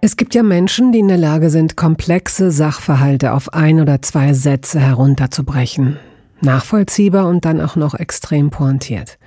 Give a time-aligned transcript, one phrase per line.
[0.00, 4.32] Es gibt ja Menschen, die in der Lage sind, komplexe Sachverhalte auf ein oder zwei
[4.32, 5.98] Sätze herunterzubrechen.
[6.40, 9.18] Nachvollziehbar und dann auch noch extrem pointiert.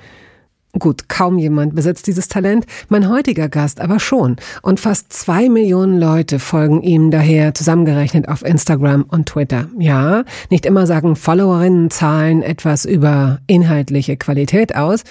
[0.79, 4.37] Gut, kaum jemand besitzt dieses Talent, mein heutiger Gast aber schon.
[4.61, 9.67] Und fast zwei Millionen Leute folgen ihm daher zusammengerechnet auf Instagram und Twitter.
[9.77, 15.03] Ja, nicht immer sagen Followerinnenzahlen etwas über inhaltliche Qualität aus,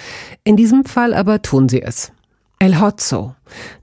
[0.43, 2.13] in diesem Fall aber tun sie es.
[2.63, 3.35] El Hotzo,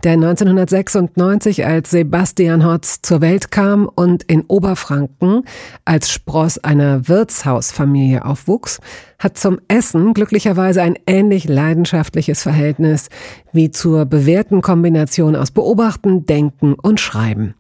[0.04, 5.46] der 1996 als Sebastian Hotz zur Welt kam und in Oberfranken
[5.84, 8.80] als Spross einer Wirtshausfamilie aufwuchs,
[9.18, 13.10] hat zum Essen glücklicherweise ein ähnlich leidenschaftliches Verhältnis
[13.52, 17.56] wie zur bewährten Kombination aus Beobachten, Denken und Schreiben.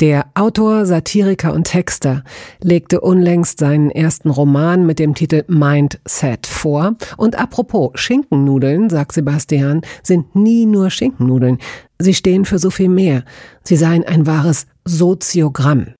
[0.00, 2.22] Der Autor, Satiriker und Texter
[2.62, 6.96] legte unlängst seinen ersten Roman mit dem Titel Mindset vor.
[7.16, 11.56] Und apropos Schinkennudeln, sagt Sebastian, sind nie nur Schinkennudeln.
[11.98, 13.24] Sie stehen für so viel mehr.
[13.64, 15.94] Sie seien ein wahres Soziogramm.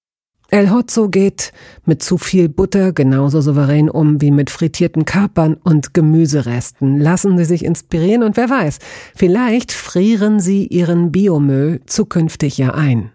[0.48, 1.52] El Hotzo geht
[1.86, 7.00] mit zu viel Butter genauso souverän um wie mit frittierten Kapern und Gemüseresten.
[7.00, 8.78] Lassen Sie sich inspirieren und wer weiß,
[9.14, 13.10] vielleicht frieren Sie Ihren Biomüll zukünftig ja ein.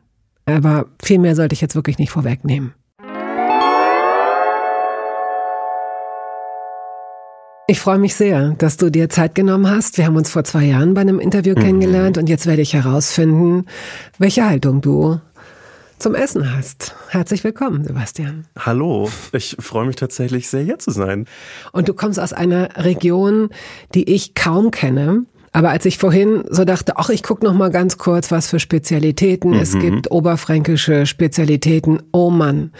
[0.46, 2.74] Aber viel mehr sollte ich jetzt wirklich nicht vorwegnehmen.
[7.68, 9.98] Ich freue mich sehr, dass du dir Zeit genommen hast.
[9.98, 11.62] Wir haben uns vor zwei Jahren bei einem Interview mhm.
[11.62, 13.66] kennengelernt und jetzt werde ich herausfinden,
[14.18, 15.22] welche Haltung du
[15.98, 16.96] zum Essen hast.
[17.10, 18.46] Herzlich willkommen, Sebastian.
[18.60, 21.28] Hallo, ich freue mich tatsächlich sehr, hier zu sein.
[21.72, 23.52] Und du kommst aus einer Region,
[23.94, 25.26] die ich kaum kenne.
[25.54, 28.60] Aber als ich vorhin so dachte, ach, ich guck noch mal ganz kurz, was für
[28.60, 29.60] Spezialitäten mhm.
[29.60, 32.02] es gibt, oberfränkische Spezialitäten.
[32.14, 32.72] Oh Mann.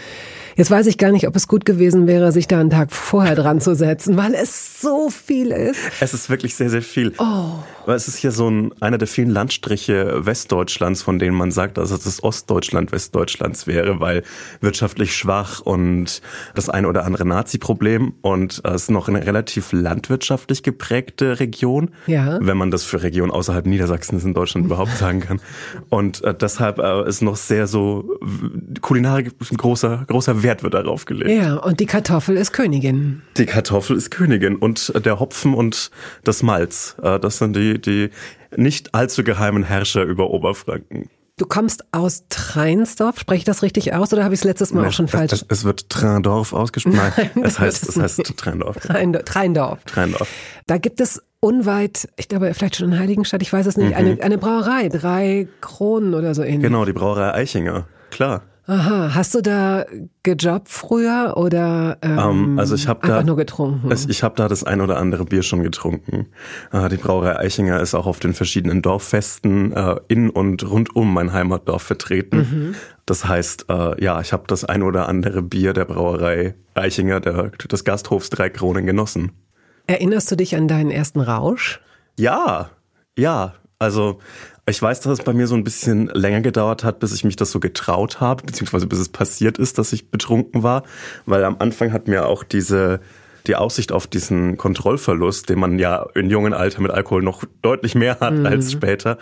[0.56, 3.34] Jetzt weiß ich gar nicht, ob es gut gewesen wäre, sich da einen Tag vorher
[3.34, 5.80] dran zu setzen, weil es so viel ist.
[6.00, 7.12] Es ist wirklich sehr, sehr viel.
[7.18, 7.54] Oh.
[7.82, 11.78] Aber es ist hier so ein, einer der vielen Landstriche Westdeutschlands, von denen man sagt,
[11.78, 14.22] dass es das Ostdeutschland Westdeutschlands wäre, weil
[14.60, 16.22] wirtschaftlich schwach und
[16.54, 22.38] das eine oder andere Nazi-Problem und es ist noch eine relativ landwirtschaftlich geprägte Region, ja.
[22.40, 25.40] wenn man das für Regionen außerhalb Niedersachsens in Deutschland überhaupt sagen kann.
[25.88, 28.18] Und äh, deshalb äh, ist noch sehr so
[28.80, 31.30] Kulinarik ein großer, großer Wert wird darauf gelegt.
[31.30, 33.22] Ja, und die Kartoffel ist Königin.
[33.36, 35.90] Die Kartoffel ist Königin und der Hopfen und
[36.22, 38.10] das Malz, äh, das sind die die,
[38.56, 41.08] nicht allzu geheimen Herrscher über Oberfranken.
[41.38, 44.82] Du kommst aus Treinsdorf, spreche ich das richtig aus oder habe ich es letztes Mal
[44.82, 45.32] Nein, auch schon falsch?
[45.32, 47.00] Es, es wird Treindorf ausgesprochen.
[47.16, 48.76] Nein, es heißt, es heißt Treindorf.
[48.76, 49.84] Treindorf.
[49.84, 50.28] Treindorf.
[50.66, 53.96] Da gibt es unweit, ich glaube vielleicht schon in Heiligenstadt, ich weiß es nicht, mhm.
[53.96, 56.62] eine, eine Brauerei, drei Kronen oder so ähnlich.
[56.62, 58.42] Genau, die Brauerei Eichinger, klar.
[58.66, 59.84] Aha, hast du da
[60.22, 63.90] gejobbt früher oder ähm, um, ähm, also ich hab einfach da, nur getrunken?
[63.90, 66.28] Es, ich habe da das ein oder andere Bier schon getrunken.
[66.72, 71.12] Äh, die Brauerei Eichinger ist auch auf den verschiedenen Dorffesten äh, in und rund um
[71.12, 72.36] mein Heimatdorf vertreten.
[72.36, 72.74] Mhm.
[73.04, 77.50] Das heißt, äh, ja, ich habe das ein oder andere Bier der Brauerei Eichinger, der,
[77.50, 79.32] des Gasthofs Drei Kronen genossen.
[79.88, 81.80] Erinnerst du dich an deinen ersten Rausch?
[82.16, 82.70] Ja,
[83.18, 83.54] ja.
[83.80, 84.20] Also
[84.66, 87.34] ich weiß, dass es bei mir so ein bisschen länger gedauert hat, bis ich mich
[87.36, 90.84] das so getraut habe, beziehungsweise bis es passiert ist, dass ich betrunken war.
[91.26, 93.00] Weil am Anfang hat mir auch diese
[93.46, 97.94] die Aussicht auf diesen Kontrollverlust, den man ja in jungen Alter mit Alkohol noch deutlich
[97.94, 98.46] mehr hat mhm.
[98.46, 99.18] als später,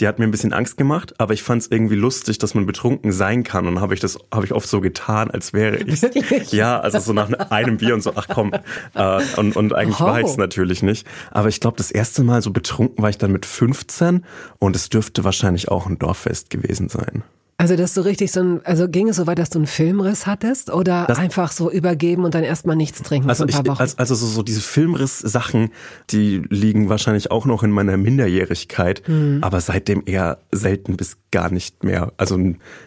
[0.00, 2.64] die hat mir ein bisschen Angst gemacht, aber ich fand es irgendwie lustig, dass man
[2.64, 6.00] betrunken sein kann und habe ich das habe ich oft so getan, als wäre ich.
[6.52, 8.52] Ja, also so nach einem Bier und so, ach komm,
[8.94, 10.04] äh, und, und eigentlich oh.
[10.04, 11.06] war ich es natürlich nicht.
[11.30, 14.24] Aber ich glaube, das erste Mal so betrunken war ich dann mit 15
[14.58, 17.22] und es dürfte wahrscheinlich auch ein Dorffest gewesen sein.
[17.60, 20.26] Also, dass du richtig so ein, also ging es so weit, dass du einen Filmriss
[20.26, 23.84] hattest oder das, einfach so übergeben und dann erstmal nichts trinken also ein paar Wochen?
[23.84, 25.70] Ich, also so, so diese Filmriss-Sachen,
[26.10, 29.38] die liegen wahrscheinlich auch noch in meiner Minderjährigkeit, hm.
[29.42, 32.12] aber seitdem eher selten bis gar nicht mehr.
[32.16, 32.38] Also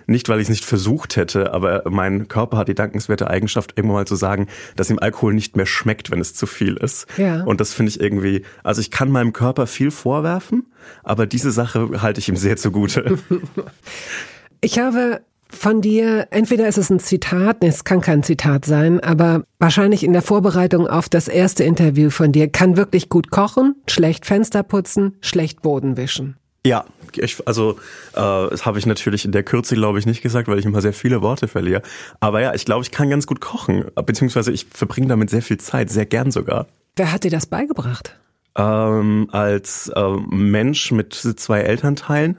[0.07, 3.97] nicht, weil ich es nicht versucht hätte, aber mein Körper hat die dankenswerte Eigenschaft, irgendwann
[3.97, 7.05] mal zu sagen, dass ihm Alkohol nicht mehr schmeckt, wenn es zu viel ist.
[7.17, 7.43] Ja.
[7.43, 10.65] Und das finde ich irgendwie, also ich kann meinem Körper viel vorwerfen,
[11.03, 13.19] aber diese Sache halte ich ihm sehr zugute.
[14.63, 15.19] Ich habe
[15.49, 20.13] von dir, entweder ist es ein Zitat, es kann kein Zitat sein, aber wahrscheinlich in
[20.13, 25.17] der Vorbereitung auf das erste Interview von dir, kann wirklich gut kochen, schlecht Fenster putzen,
[25.19, 26.37] schlecht Boden wischen.
[26.65, 27.71] Ja, ich, also
[28.13, 30.81] äh, das habe ich natürlich in der Kürze, glaube ich, nicht gesagt, weil ich immer
[30.81, 31.81] sehr viele Worte verliere.
[32.21, 35.57] Aber ja, ich glaube, ich kann ganz gut kochen, beziehungsweise ich verbringe damit sehr viel
[35.57, 36.67] Zeit, sehr gern sogar.
[36.95, 38.17] Wer hat dir das beigebracht?
[38.55, 42.37] Ähm, als äh, Mensch mit zwei Elternteilen,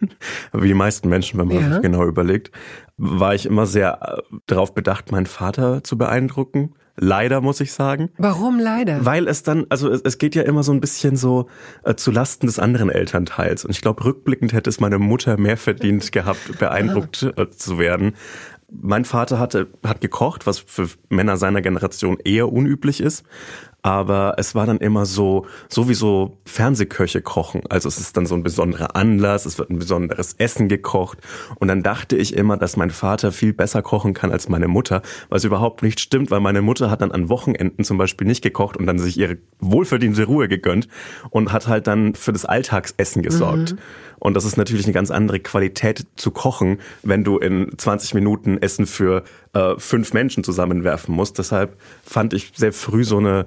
[0.52, 1.72] wie die meisten Menschen, wenn man ja.
[1.72, 2.50] sich genau überlegt,
[2.96, 6.74] war ich immer sehr äh, darauf bedacht, meinen Vater zu beeindrucken.
[6.98, 8.10] Leider muss ich sagen.
[8.16, 9.04] Warum leider?
[9.04, 11.48] Weil es dann, also es, es geht ja immer so ein bisschen so
[11.84, 13.64] äh, zu Lasten des anderen Elternteils.
[13.64, 18.14] Und ich glaube, rückblickend hätte es meine Mutter mehr verdient gehabt, beeindruckt äh, zu werden.
[18.70, 23.24] Mein Vater hatte, hat gekocht, was für Männer seiner Generation eher unüblich ist
[23.86, 27.60] aber es war dann immer so, sowieso Fernsehköche kochen.
[27.70, 31.18] Also es ist dann so ein besonderer Anlass, es wird ein besonderes Essen gekocht.
[31.60, 35.02] Und dann dachte ich immer, dass mein Vater viel besser kochen kann als meine Mutter,
[35.28, 38.76] was überhaupt nicht stimmt, weil meine Mutter hat dann an Wochenenden zum Beispiel nicht gekocht
[38.76, 40.88] und dann sich ihre wohlverdiente Ruhe gegönnt
[41.30, 43.74] und hat halt dann für das Alltagsessen gesorgt.
[43.74, 43.78] Mhm.
[44.18, 48.58] Und das ist natürlich eine ganz andere Qualität zu kochen, wenn du in 20 Minuten
[48.58, 49.22] Essen für
[49.52, 51.38] äh, fünf Menschen zusammenwerfen musst.
[51.38, 53.46] Deshalb fand ich sehr früh so eine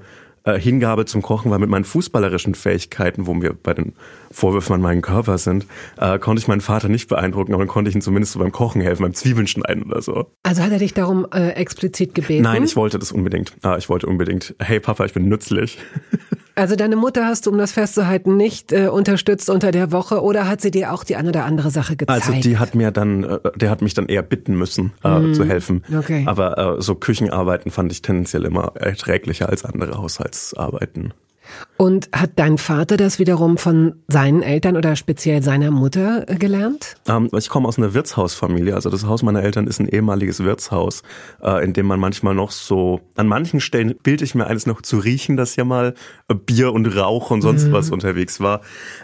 [0.55, 3.93] äh, Hingabe zum Kochen, weil mit meinen fußballerischen Fähigkeiten, wo wir bei den
[4.31, 5.65] Vorwürfen an meinen Körper sind,
[5.97, 8.51] äh, konnte ich meinen Vater nicht beeindrucken, aber dann konnte ich ihm zumindest so beim
[8.51, 10.31] Kochen helfen, beim Zwiebeln schneiden oder so.
[10.43, 12.43] Also hat er dich darum äh, explizit gebeten?
[12.43, 13.53] Nein, ich wollte das unbedingt.
[13.61, 15.77] Ah, ich wollte unbedingt, hey Papa, ich bin nützlich.
[16.59, 20.47] Also deine Mutter hast du, um das festzuhalten, nicht äh, unterstützt unter der Woche oder
[20.47, 22.27] hat sie dir auch die eine oder andere Sache gezeigt?
[22.27, 25.33] Also die hat mir dann, äh, der hat mich dann eher bitten müssen, äh, mm,
[25.33, 25.83] zu helfen.
[25.97, 26.23] Okay.
[26.25, 31.13] Aber äh, so Küchenarbeiten fand ich tendenziell immer erträglicher als andere Haushaltsarbeiten.
[31.77, 36.95] Und hat dein Vater das wiederum von seinen Eltern oder speziell seiner Mutter gelernt?
[37.07, 38.75] Ähm, ich komme aus einer Wirtshausfamilie.
[38.75, 41.03] Also das Haus meiner Eltern ist ein ehemaliges Wirtshaus,
[41.41, 44.81] äh, in dem man manchmal noch so, an manchen Stellen bilde ich mir eines noch
[44.81, 45.93] zu riechen, dass ja mal
[46.27, 47.71] äh, Bier und Rauch und sonst mhm.
[47.71, 48.59] was unterwegs war.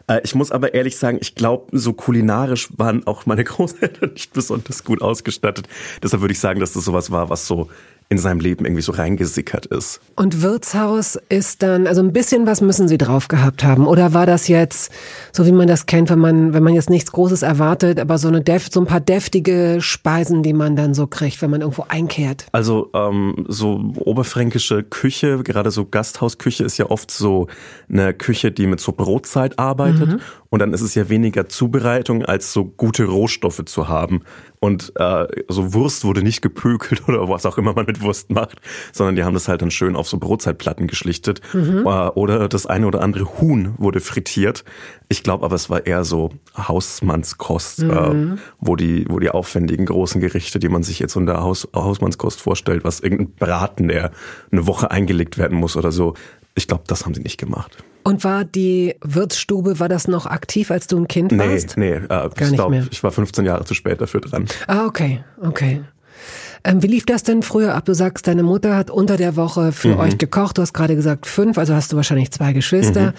[0.07, 4.33] Äh, ich muss aber ehrlich sagen, ich glaube, so kulinarisch waren auch meine Großeltern nicht
[4.33, 5.67] besonders gut ausgestattet.
[6.03, 7.69] Deshalb würde ich sagen, dass das sowas war, was so
[8.07, 9.99] in seinem Leben irgendwie so reingesickert ist.
[10.15, 13.87] Und Wirtshaus ist dann, also ein bisschen was müssen Sie drauf gehabt haben.
[13.87, 14.91] Oder war das jetzt,
[15.31, 18.27] so wie man das kennt, wenn man, wenn man jetzt nichts Großes erwartet, aber so
[18.27, 21.85] eine def, so ein paar deftige Speisen, die man dann so kriegt, wenn man irgendwo
[21.87, 22.45] einkehrt?
[22.51, 27.47] Also ähm, so oberfränkische Küche, gerade so Gasthausküche ist ja oft so
[27.89, 30.07] eine Küche, die mit so Brotzeit arbeitet.
[30.07, 30.19] Mhm.
[30.55, 34.21] Und dann ist es ja weniger Zubereitung, als so gute Rohstoffe zu haben.
[34.61, 38.61] Und äh, so Wurst wurde nicht gepökelt oder was auch immer man mit Wurst macht,
[38.93, 41.41] sondern die haben das halt dann schön auf so Brotzeitplatten geschlichtet.
[41.51, 41.79] Mhm.
[41.85, 44.63] Äh, oder das eine oder andere Huhn wurde frittiert.
[45.09, 48.35] Ich glaube aber, es war eher so Hausmannskost, äh, mhm.
[48.35, 52.39] äh, wo, die, wo die aufwendigen großen Gerichte, die man sich jetzt unter Haus, Hausmannskost
[52.39, 54.11] vorstellt, was irgendein Braten, der
[54.53, 56.13] eine Woche eingelegt werden muss oder so,
[56.55, 57.83] ich glaube, das haben sie nicht gemacht.
[58.07, 61.75] Und war die Wirtsstube, war das noch aktiv, als du ein Kind nee, warst?
[61.75, 64.45] Nee, nee, äh, ich glaube, ich war 15 Jahre zu spät dafür dran.
[64.67, 65.81] Ah, okay, okay.
[66.63, 67.85] Ähm, wie lief das denn früher ab?
[67.85, 69.99] Du sagst, deine Mutter hat unter der Woche für mhm.
[69.99, 70.59] euch gekocht.
[70.59, 73.07] Du hast gerade gesagt fünf, also hast du wahrscheinlich zwei Geschwister.
[73.07, 73.13] Mhm.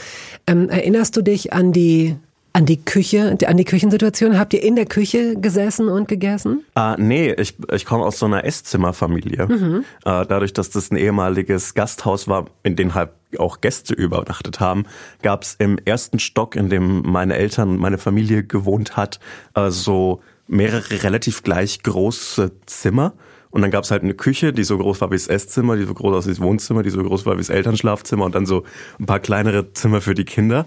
[0.46, 2.16] Ähm, erinnerst du dich an die
[2.56, 4.38] an die Küche, an die Küchensituation?
[4.38, 6.64] Habt ihr in der Küche gesessen und gegessen?
[6.74, 9.46] Ah, nee, ich, ich komme aus so einer Esszimmerfamilie.
[9.46, 9.84] Mhm.
[10.06, 14.84] Äh, dadurch, dass das ein ehemaliges Gasthaus war, in dem halt auch Gäste übernachtet haben,
[15.20, 19.20] gab es im ersten Stock, in dem meine Eltern und meine Familie gewohnt hat,
[19.54, 23.12] äh, so mehrere relativ gleich große Zimmer.
[23.50, 25.84] Und dann gab es halt eine Küche, die so groß war wie das Esszimmer, die
[25.84, 28.46] so groß war wie das Wohnzimmer, die so groß war wie das Elternschlafzimmer und dann
[28.46, 28.64] so
[28.98, 30.66] ein paar kleinere Zimmer für die Kinder.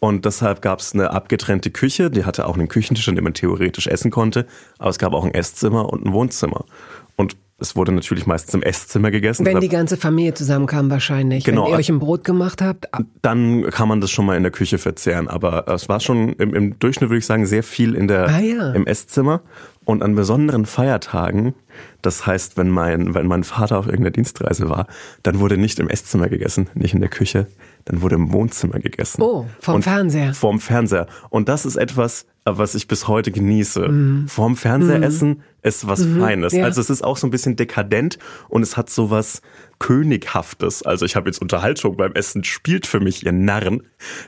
[0.00, 3.34] Und deshalb gab es eine abgetrennte Küche, die hatte auch einen Küchentisch, an dem man
[3.34, 4.46] theoretisch essen konnte,
[4.78, 6.64] aber es gab auch ein Esszimmer und ein Wohnzimmer.
[7.16, 9.44] Und es wurde natürlich meistens im Esszimmer gegessen.
[9.44, 11.42] Wenn die ganze Familie zusammenkam wahrscheinlich.
[11.42, 11.64] Genau.
[11.64, 12.86] Wenn ihr euch ein Brot gemacht habt.
[13.22, 15.26] Dann kann man das schon mal in der Küche verzehren.
[15.26, 18.38] Aber es war schon im, im Durchschnitt, würde ich sagen, sehr viel in der, ah,
[18.38, 18.72] ja.
[18.72, 19.42] im Esszimmer.
[19.84, 21.54] Und an besonderen Feiertagen,
[22.02, 24.86] das heißt, wenn mein, wenn mein Vater auf irgendeiner Dienstreise war,
[25.24, 27.48] dann wurde nicht im Esszimmer gegessen, nicht in der Küche,
[27.88, 29.22] dann wurde im Wohnzimmer gegessen.
[29.22, 30.34] Oh, vom und Fernseher.
[30.34, 31.06] Vorm Fernseher.
[31.30, 33.88] Und das ist etwas, was ich bis heute genieße.
[33.88, 34.28] Mhm.
[34.28, 35.04] Vorm Fernseher mhm.
[35.04, 36.20] essen ist was mhm.
[36.20, 36.52] Feines.
[36.52, 36.64] Ja.
[36.64, 38.18] Also es ist auch so ein bisschen dekadent
[38.48, 39.40] und es hat so was
[39.78, 40.82] Könighaftes.
[40.82, 43.82] Also ich habe jetzt Unterhaltung beim Essen, spielt für mich ihr Narren.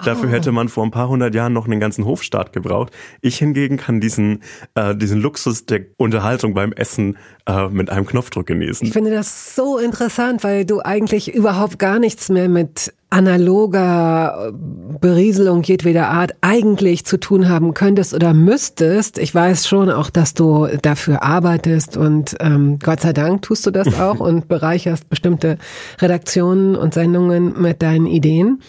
[0.04, 0.32] Dafür oh.
[0.32, 2.92] hätte man vor ein paar hundert Jahren noch einen ganzen Hofstaat gebraucht.
[3.20, 4.42] Ich hingegen kann diesen,
[4.74, 7.18] äh, diesen Luxus der Unterhaltung beim Essen
[7.50, 8.86] äh, mit einem Knopfdruck genießen.
[8.86, 15.64] Ich finde das so interessant, weil du eigentlich überhaupt gar nichts mehr mit analoger Berieselung
[15.64, 19.18] jedweder Art eigentlich zu tun haben könntest oder müsstest.
[19.18, 23.72] Ich weiß schon auch, dass du dafür arbeitest und ähm, Gott sei Dank tust du
[23.72, 25.58] das auch und bereicherst bestimmte
[26.00, 28.60] Redaktionen und Sendungen mit deinen Ideen.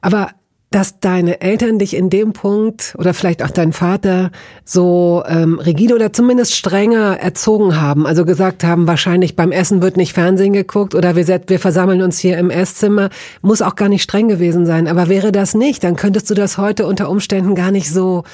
[0.00, 0.30] Aber
[0.74, 4.32] dass deine Eltern dich in dem Punkt oder vielleicht auch dein Vater
[4.64, 8.08] so ähm, rigide oder zumindest strenger erzogen haben?
[8.08, 12.18] Also gesagt haben, wahrscheinlich beim Essen wird nicht Fernsehen geguckt oder wir, wir versammeln uns
[12.18, 13.10] hier im Esszimmer.
[13.40, 14.88] Muss auch gar nicht streng gewesen sein.
[14.88, 18.24] Aber wäre das nicht, dann könntest du das heute unter Umständen gar nicht so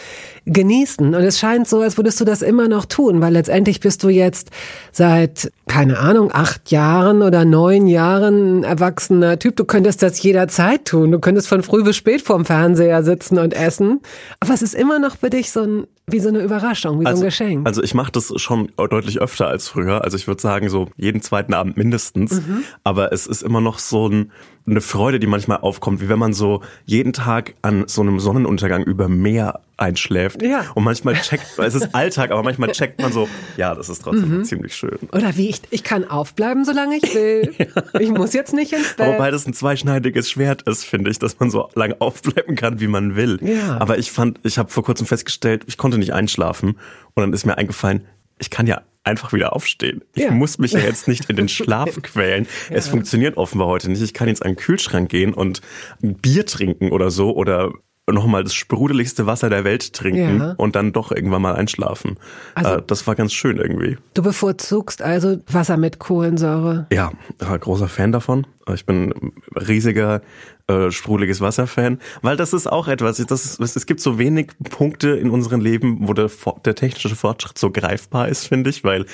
[0.53, 1.15] genießen.
[1.15, 4.09] Und es scheint so, als würdest du das immer noch tun, weil letztendlich bist du
[4.09, 4.51] jetzt
[4.93, 9.57] seit, keine Ahnung, acht Jahren oder neun Jahren ein erwachsener Typ.
[9.57, 11.13] Du könntest das jederzeit tun.
[11.13, 14.01] Du könntest von früh bis spät vorm Fernseher sitzen und essen.
[14.41, 17.19] Aber es ist immer noch für dich so ein wie so eine Überraschung, wie also,
[17.19, 17.67] so ein Geschenk.
[17.67, 20.03] Also ich mache das schon deutlich öfter als früher.
[20.03, 22.33] Also ich würde sagen so jeden zweiten Abend mindestens.
[22.33, 22.65] Mhm.
[22.85, 24.33] Aber es ist immer noch so ein,
[24.71, 28.85] eine Freude, die manchmal aufkommt, wie wenn man so jeden Tag an so einem Sonnenuntergang
[28.85, 30.43] über Meer einschläft.
[30.43, 30.65] Ja.
[30.75, 34.39] Und manchmal checkt, es ist Alltag, aber manchmal checkt man so, ja, das ist trotzdem
[34.39, 34.45] mhm.
[34.45, 34.99] ziemlich schön.
[35.13, 37.55] Oder wie ich, ich kann aufbleiben, solange ich will.
[37.59, 38.01] ja.
[38.01, 39.15] Ich muss jetzt nicht ins Bett.
[39.15, 42.89] Wobei das ein zweischneidiges Schwert ist, finde ich, dass man so lange aufbleiben kann, wie
[42.89, 43.39] man will.
[43.43, 43.79] Ja.
[43.81, 46.77] Aber ich fand, ich habe vor kurzem festgestellt, ich konnte nicht einschlafen
[47.15, 48.07] und dann ist mir eingefallen,
[48.39, 50.03] ich kann ja einfach wieder aufstehen.
[50.15, 50.31] Ich ja.
[50.31, 52.47] muss mich ja jetzt nicht in den Schlaf quälen.
[52.69, 52.77] Ja.
[52.77, 54.03] Es funktioniert offenbar heute nicht.
[54.03, 55.61] Ich kann jetzt an den Kühlschrank gehen und
[56.03, 57.73] ein Bier trinken oder so oder
[58.13, 60.55] nochmal das sprudeligste Wasser der Welt trinken ja.
[60.57, 62.19] und dann doch irgendwann mal einschlafen.
[62.55, 63.99] Also, äh, das war ganz schön irgendwie.
[64.15, 66.87] Du bevorzugst also Wasser mit Kohlensäure?
[66.93, 68.47] Ja, großer Fan davon.
[68.75, 70.23] Ich bin riesiger
[70.71, 75.11] äh, sprudeliges Wasser-Fan, weil das ist auch etwas, das ist, es gibt so wenig Punkte
[75.11, 76.31] in unserem Leben, wo der,
[76.65, 79.07] der technische Fortschritt so greifbar ist, finde ich, weil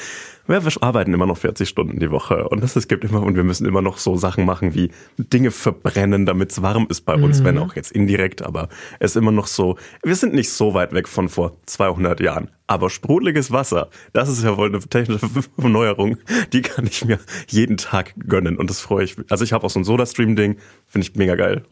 [0.48, 3.44] wir arbeiten immer noch 40 Stunden die Woche und das, es gibt immer, und wir
[3.44, 7.40] müssen immer noch so Sachen machen wie Dinge verbrennen, damit es warm ist bei uns,
[7.40, 7.44] mhm.
[7.44, 10.92] wenn auch jetzt indirekt, aber es ist immer noch so, wir sind nicht so weit
[10.92, 12.50] weg von vor 200 Jahren.
[12.68, 16.16] Aber sprudeliges Wasser, das ist ja wohl eine technische Neuerung,
[16.52, 19.30] die kann ich mir jeden Tag gönnen und das freue ich mich.
[19.30, 21.62] Also ich habe auch so ein Soda-Stream-Ding, finde ich mega geil.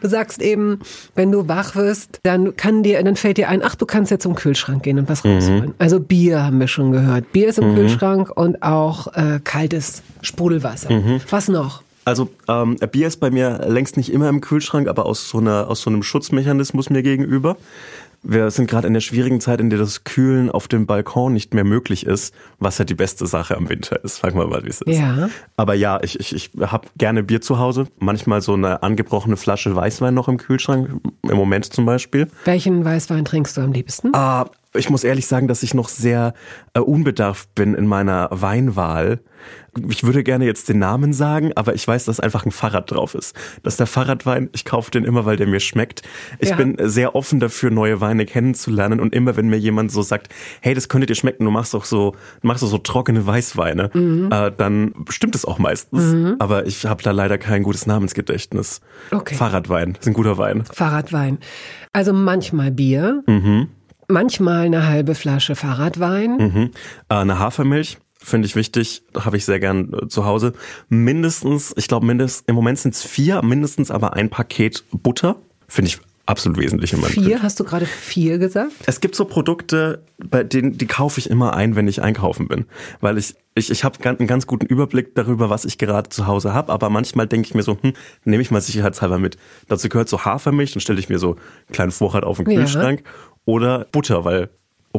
[0.00, 0.80] Du sagst eben,
[1.14, 4.22] wenn du wach wirst, dann kann dir, dann fällt dir ein, ach, du kannst jetzt
[4.22, 5.34] zum Kühlschrank gehen und was mhm.
[5.34, 5.74] rausholen.
[5.78, 7.32] Also Bier haben wir schon gehört.
[7.32, 7.76] Bier ist im mhm.
[7.76, 10.92] Kühlschrank und auch äh, kaltes Sprudelwasser.
[10.92, 11.20] Mhm.
[11.30, 11.82] Was noch?
[12.04, 15.68] Also ähm, Bier ist bei mir längst nicht immer im Kühlschrank, aber aus so einer
[15.68, 17.56] aus so einem Schutzmechanismus mir gegenüber.
[18.28, 21.54] Wir sind gerade in der schwierigen Zeit, in der das Kühlen auf dem Balkon nicht
[21.54, 24.16] mehr möglich ist, was ja die beste Sache am Winter ist.
[24.16, 24.98] Sagen wir mal, wie es ist.
[24.98, 25.28] Ja.
[25.56, 27.86] Aber ja, ich, ich, ich habe gerne Bier zu Hause.
[28.00, 30.90] Manchmal so eine angebrochene Flasche Weißwein noch im Kühlschrank,
[31.22, 32.26] im Moment zum Beispiel.
[32.44, 34.10] Welchen Weißwein trinkst du am liebsten?
[34.12, 34.46] Ah,
[34.78, 36.34] ich muss ehrlich sagen, dass ich noch sehr
[36.74, 39.20] äh, unbedarft bin in meiner Weinwahl.
[39.90, 43.14] Ich würde gerne jetzt den Namen sagen, aber ich weiß, dass einfach ein Fahrrad drauf
[43.14, 43.36] ist.
[43.62, 44.48] Das ist der Fahrradwein.
[44.54, 46.02] Ich kaufe den immer, weil der mir schmeckt.
[46.38, 46.56] Ich ja.
[46.56, 49.00] bin sehr offen dafür, neue Weine kennenzulernen.
[49.00, 50.28] Und immer, wenn mir jemand so sagt,
[50.62, 54.30] hey, das könnte dir schmecken, du machst doch so, machst doch so trockene Weißweine, mhm.
[54.32, 56.14] äh, dann stimmt es auch meistens.
[56.14, 56.36] Mhm.
[56.38, 58.80] Aber ich habe da leider kein gutes Namensgedächtnis.
[59.10, 59.34] Okay.
[59.34, 60.64] Fahrradwein ist ein guter Wein.
[60.72, 61.38] Fahrradwein.
[61.92, 63.22] Also manchmal Bier.
[63.26, 63.68] Mhm.
[64.08, 66.36] Manchmal eine halbe Flasche Fahrradwein.
[66.36, 66.70] Mhm.
[67.08, 70.52] Äh, eine Hafermilch finde ich wichtig, habe ich sehr gern äh, zu Hause.
[70.88, 75.36] Mindestens, ich glaube, mindestens, im Moment sind es vier, mindestens aber ein Paket Butter.
[75.68, 77.30] Finde ich absolut wesentlich in meinem Vier?
[77.30, 77.42] Kind.
[77.42, 78.72] Hast du gerade vier gesagt?
[78.86, 82.66] Es gibt so Produkte, bei denen die kaufe ich immer ein, wenn ich einkaufen bin,
[83.00, 86.52] weil ich ich, ich habe einen ganz guten Überblick darüber, was ich gerade zu Hause
[86.52, 87.94] habe, aber manchmal denke ich mir so, hm,
[88.24, 89.38] nehme ich mal sicherheitshalber mit.
[89.66, 93.02] Dazu gehört so Hafermilch, dann stelle ich mir so einen kleinen Vorrat auf den Kühlschrank
[93.02, 93.10] ja.
[93.46, 94.50] Oder Butter, weil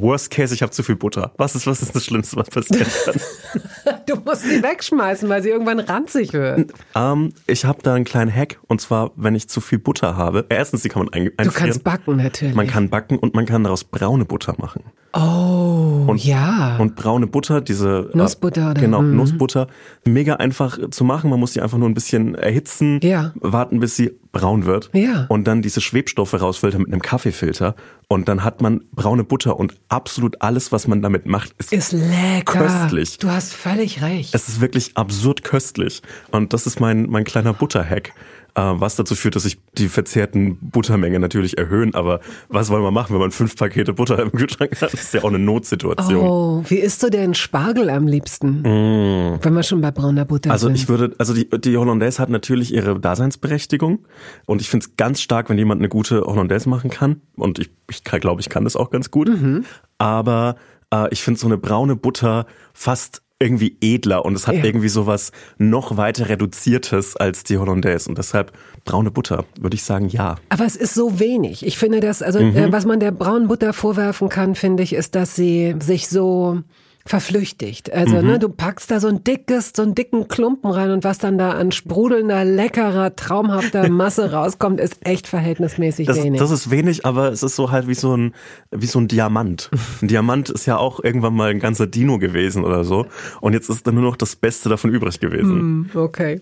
[0.01, 1.33] Worst Case, ich habe zu viel Butter.
[1.37, 4.01] Was ist, was ist das Schlimmste, was passieren kann?
[4.05, 6.71] du musst sie wegschmeißen, weil sie irgendwann ranzig wird.
[6.95, 10.45] Ähm, ich habe da einen kleinen Hack und zwar, wenn ich zu viel Butter habe.
[10.49, 11.49] Erstens, die kann man ein einfrieren.
[11.49, 12.55] Du kannst backen natürlich.
[12.55, 14.83] Man kann backen und man kann daraus braune Butter machen.
[15.17, 16.77] Oh, und, ja.
[16.77, 18.81] Und braune Butter, diese äh, Nussbutter, oder?
[18.81, 19.15] genau, mhm.
[19.15, 19.67] Nussbutter,
[20.05, 21.29] mega einfach zu machen.
[21.29, 23.33] Man muss die einfach nur ein bisschen erhitzen, ja.
[23.35, 25.25] warten, bis sie braun wird ja.
[25.29, 27.75] und dann diese Schwebstoffe rausfiltern mit einem Kaffeefilter
[28.07, 31.91] und dann hat man braune Butter und absolut alles, was man damit macht, ist, ist
[31.93, 32.59] lecker.
[32.59, 33.17] köstlich.
[33.17, 34.35] Du hast völlig recht.
[34.35, 38.13] Es ist wirklich absurd köstlich und das ist mein mein kleiner Butterhack.
[38.57, 41.93] Äh, was dazu führt, dass sich die verzehrten Buttermenge natürlich erhöhen.
[41.93, 44.93] Aber was wollen wir machen, wenn man fünf Pakete Butter im Kühlschrank hat?
[44.93, 46.25] Das ist ja auch eine Notsituation.
[46.25, 48.61] Oh, wie isst du denn Spargel am liebsten?
[48.61, 49.37] Mm.
[49.43, 50.73] Wenn wir schon bei brauner Butter also sind.
[50.73, 54.07] Also ich würde, also die, die Hollandaise hat natürlich ihre Daseinsberechtigung.
[54.47, 57.21] Und ich finde es ganz stark, wenn jemand eine gute Hollandaise machen kann.
[57.35, 59.29] Und ich, ich glaube, ich kann das auch ganz gut.
[59.29, 59.65] Mhm.
[59.99, 60.55] Aber
[60.91, 64.63] äh, ich finde so eine braune Butter fast irgendwie edler und es hat ja.
[64.63, 68.51] irgendwie sowas noch weiter reduziertes als die Hollandaise und deshalb
[68.83, 70.37] braune Butter, würde ich sagen, ja.
[70.49, 71.65] Aber es ist so wenig.
[71.65, 72.55] Ich finde das, also mhm.
[72.55, 76.63] äh, was man der braunen Butter vorwerfen kann, finde ich, ist, dass sie sich so
[77.07, 77.91] verflüchtigt.
[77.91, 81.17] Also, ne, du packst da so ein dickes, so einen dicken Klumpen rein und was
[81.17, 86.39] dann da an sprudelnder, leckerer, traumhafter Masse rauskommt, ist echt verhältnismäßig Das, wenig.
[86.39, 88.33] das ist wenig, aber es ist so halt wie so ein,
[88.71, 89.69] wie so ein Diamant.
[90.01, 93.07] Ein Diamant ist ja auch irgendwann mal ein ganzer Dino gewesen oder so.
[93.41, 95.89] Und jetzt ist dann nur noch das Beste davon übrig gewesen.
[95.95, 96.41] okay.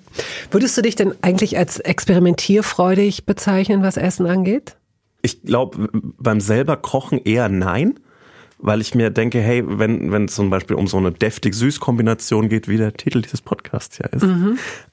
[0.52, 4.76] Würdest du dich denn eigentlich als experimentierfreudig bezeichnen, was Essen angeht?
[5.22, 8.00] Ich glaube, beim selber Kochen eher nein,
[8.58, 12.68] weil ich mir denke, hey, wenn wenn es zum Beispiel um so eine deftig-süß-Kombination geht,
[12.68, 14.26] wie der Titel dieses Podcasts ja ist,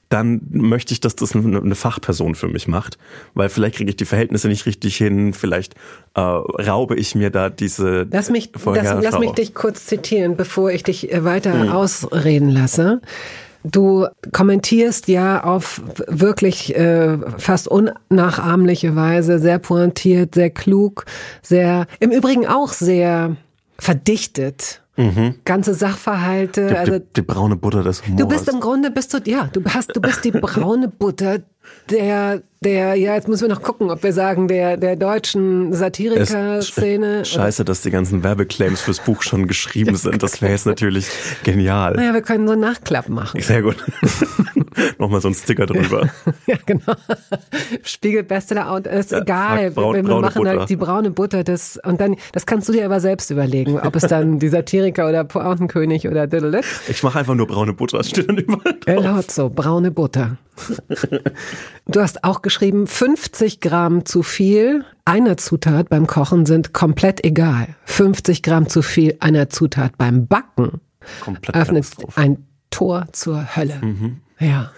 [0.09, 2.97] dann möchte ich, dass das eine, eine Fachperson für mich macht,
[3.33, 5.75] weil vielleicht kriege ich die Verhältnisse nicht richtig hin, vielleicht
[6.13, 10.71] äh, raube ich mir da diese Lass mich, das, lass mich dich kurz zitieren, bevor
[10.71, 13.01] ich dich äh, weiter ausreden lasse.
[13.63, 21.05] Du kommentierst ja auf wirklich äh, fast unnachahmliche Weise, sehr pointiert, sehr klug,
[21.41, 23.37] sehr, im Übrigen auch sehr
[23.83, 24.81] verdichtet.
[25.43, 26.67] Ganze Sachverhalte.
[26.67, 28.19] die, also die, die braune Butter des Humors.
[28.19, 31.39] Du bist im Grunde, bist du, ja, du hast, du bist die braune Butter
[31.89, 37.25] der, der, ja, jetzt müssen wir noch gucken, ob wir sagen, der, der deutschen Satiriker-Szene.
[37.25, 40.23] Scheiße, dass die ganzen Werbeclaims fürs Buch schon geschrieben sind.
[40.23, 41.07] Das wäre jetzt natürlich
[41.43, 41.93] genial.
[41.95, 43.41] Naja, wir können so einen Nachklapp machen.
[43.41, 43.75] Sehr gut.
[44.97, 46.09] Nochmal so ein Sticker drüber.
[46.45, 46.93] Ja, genau.
[47.83, 49.71] Spiegel Bestseller und ist Ja, egal.
[49.71, 50.59] braun- wir, machen Butter.
[50.59, 53.95] halt die braune Butter das und dann das kannst du dir aber selbst überlegen, ob
[53.95, 57.97] es dann die Satiriker oder Pointenkönig oder diddle Ich mache einfach nur braune Butter.
[57.99, 59.03] Das steht dann überall Er drauf.
[59.05, 60.37] laut so, braune Butter.
[61.85, 67.75] Du hast auch geschrieben, 50 Gramm zu viel einer Zutat beim Kochen sind komplett egal.
[67.85, 70.81] 50 Gramm zu viel einer Zutat beim Backen
[71.21, 73.81] Komplett öffnet ein Tor zur Hölle.
[74.39, 74.71] Ja.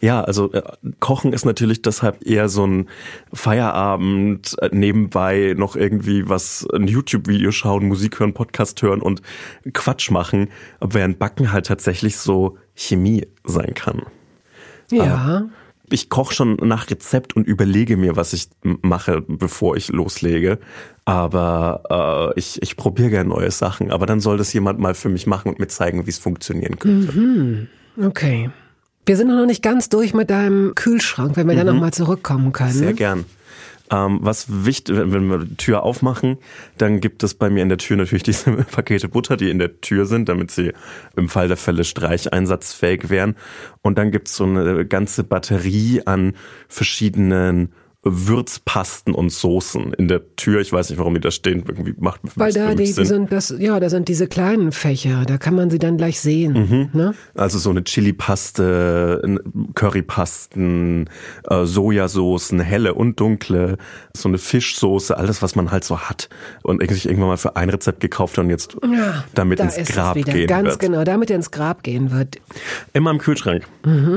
[0.00, 0.62] Ja, also äh,
[0.98, 2.88] Kochen ist natürlich deshalb eher so ein
[3.32, 9.22] Feierabend, äh, nebenbei noch irgendwie was, ein YouTube-Video schauen, Musik hören, Podcast hören und
[9.72, 10.48] Quatsch machen,
[10.80, 14.02] während Backen halt tatsächlich so Chemie sein kann.
[14.96, 15.44] Ja.
[15.90, 20.58] ich koche schon nach Rezept und überlege mir, was ich mache, bevor ich loslege.
[21.04, 23.90] Aber äh, ich, ich probiere gerne neue Sachen.
[23.90, 26.78] Aber dann soll das jemand mal für mich machen und mir zeigen, wie es funktionieren
[26.78, 27.68] könnte.
[28.02, 28.50] Okay.
[29.04, 32.74] Wir sind noch nicht ganz durch mit deinem Kühlschrank, wenn wir dann nochmal zurückkommen können.
[32.74, 32.78] Mhm.
[32.78, 33.24] Sehr gern.
[33.92, 36.38] Ähm, was wichtig, wenn wir die Tür aufmachen,
[36.78, 39.82] dann gibt es bei mir in der Tür natürlich diese Pakete Butter, die in der
[39.82, 40.72] Tür sind, damit sie
[41.14, 43.36] im Fall der Fälle streicheinsatzfähig wären.
[43.82, 46.34] Und dann gibt es so eine ganze Batterie an
[46.68, 47.72] verschiedenen
[48.04, 50.60] Würzpasten und Soßen in der Tür.
[50.60, 51.64] Ich weiß nicht, warum die da stehen.
[51.66, 53.04] Irgendwie macht Weil da die, die Sinn.
[53.06, 56.90] sind das, ja, da sind diese kleinen Fächer, da kann man sie dann gleich sehen.
[56.92, 57.14] Ne?
[57.34, 59.38] Also so eine Chili-Paste,
[59.74, 61.08] Currypasten,
[61.48, 63.78] äh, Sojasoßen, helle und dunkle,
[64.16, 66.28] so eine Fischsoße, alles, was man halt so hat
[66.62, 68.76] und sich irgendwann mal für ein Rezept gekauft hat und jetzt
[69.34, 70.80] damit Da ins Grab gehen Ganz wird.
[70.80, 72.36] genau, damit er ins Grab gehen wird.
[72.92, 73.66] Immer im Kühlschrank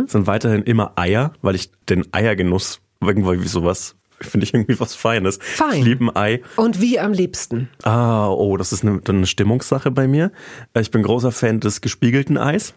[0.07, 4.95] sind weiterhin immer Eier, weil ich den Eiergenuss irgendwie wie sowas finde ich irgendwie was
[4.95, 5.39] Feines.
[5.41, 5.79] Fein.
[5.79, 6.41] Ich liebe ein Ei.
[6.55, 7.69] Und wie am liebsten.
[7.83, 10.31] Ah, oh, das ist eine, eine Stimmungssache bei mir.
[10.73, 12.73] Äh, Ich bin großer Fan des gespiegelten Eis.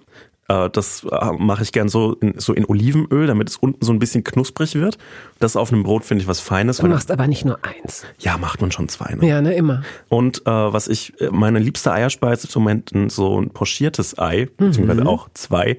[0.49, 3.93] Äh, Das äh, mache ich gern so in, so in Olivenöl, damit es unten so
[3.93, 4.99] ein bisschen knusprig wird.
[5.39, 6.79] Das auf einem Brot finde ich was Feines.
[6.79, 8.05] Du machst aber nicht nur eins.
[8.19, 9.15] ja, macht man schon zwei.
[9.15, 9.27] Ne?
[9.29, 9.83] Ja, ne, immer.
[10.09, 14.49] Und äh, was ich, äh, meine liebste Eierspeise ist im Moment so ein pochiertes Ei,
[14.57, 15.77] beziehungsweise auch zwei.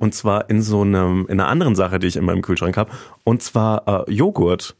[0.00, 2.90] Und zwar in so einem, in einer anderen Sache, die ich in meinem Kühlschrank habe.
[3.24, 4.74] Und zwar äh, Joghurt.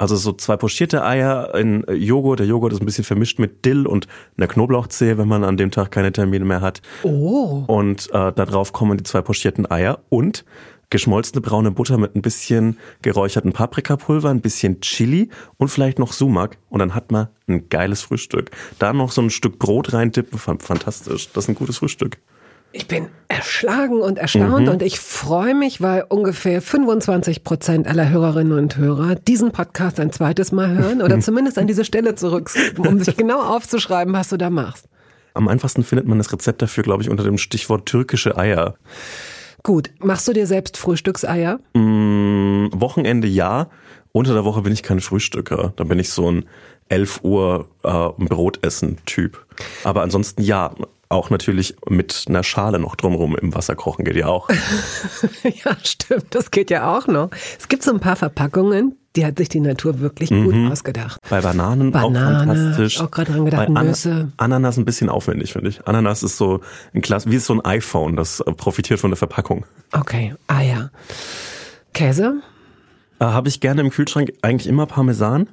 [0.00, 2.38] Also so zwei pochierte Eier in äh, Joghurt.
[2.38, 4.08] Der Joghurt ist ein bisschen vermischt mit Dill und
[4.38, 6.80] einer Knoblauchzehe, wenn man an dem Tag keine Termine mehr hat.
[7.02, 7.64] Oh.
[7.66, 10.46] Und äh, da drauf kommen die zwei pochierten Eier und
[10.88, 16.56] geschmolzene braune Butter mit ein bisschen geräucherten Paprikapulver, ein bisschen Chili und vielleicht noch Sumak.
[16.70, 18.50] Und dann hat man ein geiles Frühstück.
[18.78, 21.28] Da noch so ein Stück Brot reintippen, fan- fantastisch.
[21.34, 22.16] Das ist ein gutes Frühstück.
[22.72, 28.56] Ich bin erschlagen und erstaunt und ich freue mich, weil ungefähr 25 Prozent aller Hörerinnen
[28.56, 33.00] und Hörer diesen Podcast ein zweites Mal hören oder zumindest an diese Stelle zurückskippen, um
[33.00, 34.86] sich genau aufzuschreiben, was du da machst.
[35.34, 38.74] Am einfachsten findet man das Rezept dafür, glaube ich, unter dem Stichwort türkische Eier.
[39.62, 41.58] Gut, machst du dir selbst Frühstückseier?
[41.74, 43.68] Mm, Wochenende ja.
[44.12, 45.72] Unter der Woche bin ich kein Frühstücker.
[45.76, 46.44] Da bin ich so ein
[46.88, 49.44] 11 Uhr äh, Brotessen-Typ.
[49.84, 50.74] Aber ansonsten ja.
[51.12, 54.48] Auch natürlich mit einer Schale noch drumrum im Wasser kochen geht ja auch.
[55.42, 57.30] ja, stimmt, das geht ja auch noch.
[57.58, 61.20] Es gibt so ein paar Verpackungen, die hat sich die Natur wirklich gut ausgedacht.
[61.28, 63.00] Bei Bananen Banane, auch fantastisch.
[63.00, 64.30] auch gerade dran gedacht, Bei Ana- Nüsse.
[64.36, 65.84] Ananas ein bisschen aufwendig, finde ich.
[65.84, 66.60] Ananas ist so
[66.94, 69.66] ein Klass, wie so ein iPhone, das profitiert von der Verpackung.
[69.90, 70.92] Okay, Eier.
[71.92, 72.40] Käse?
[73.18, 75.48] Äh, Habe ich gerne im Kühlschrank eigentlich immer Parmesan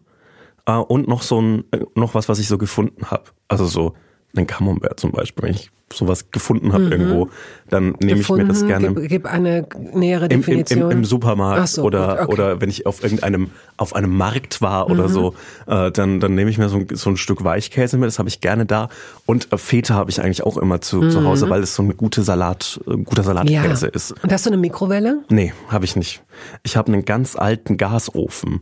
[0.67, 3.24] äh, und noch so ein, äh, noch was, was ich so gefunden habe.
[3.48, 3.96] Also so
[4.36, 5.46] ein Camembert zum Beispiel.
[5.46, 6.92] Wenn ich sowas gefunden habe mhm.
[6.92, 7.30] irgendwo,
[7.70, 8.94] dann nehme ich mir das gerne.
[8.94, 10.82] Gib, gib eine nähere Definition.
[10.82, 12.34] Im, im, im Supermarkt so, oder okay.
[12.34, 15.13] oder wenn ich auf irgendeinem auf einem Markt war oder mhm.
[15.13, 15.36] so,
[15.68, 18.08] äh, dann dann nehme ich mir so ein, so ein Stück Weichkäse mit.
[18.08, 18.90] Das habe ich gerne da.
[19.26, 21.10] Und äh, Feta habe ich eigentlich auch immer zu, mhm.
[21.10, 23.94] zu Hause, weil es so ein gute Salat, äh, guter Salatkäse ja.
[23.94, 24.12] ist.
[24.24, 25.24] Und hast du eine Mikrowelle?
[25.30, 26.22] Nee, habe ich nicht.
[26.63, 28.62] Ich habe einen ganz alten Gasofen.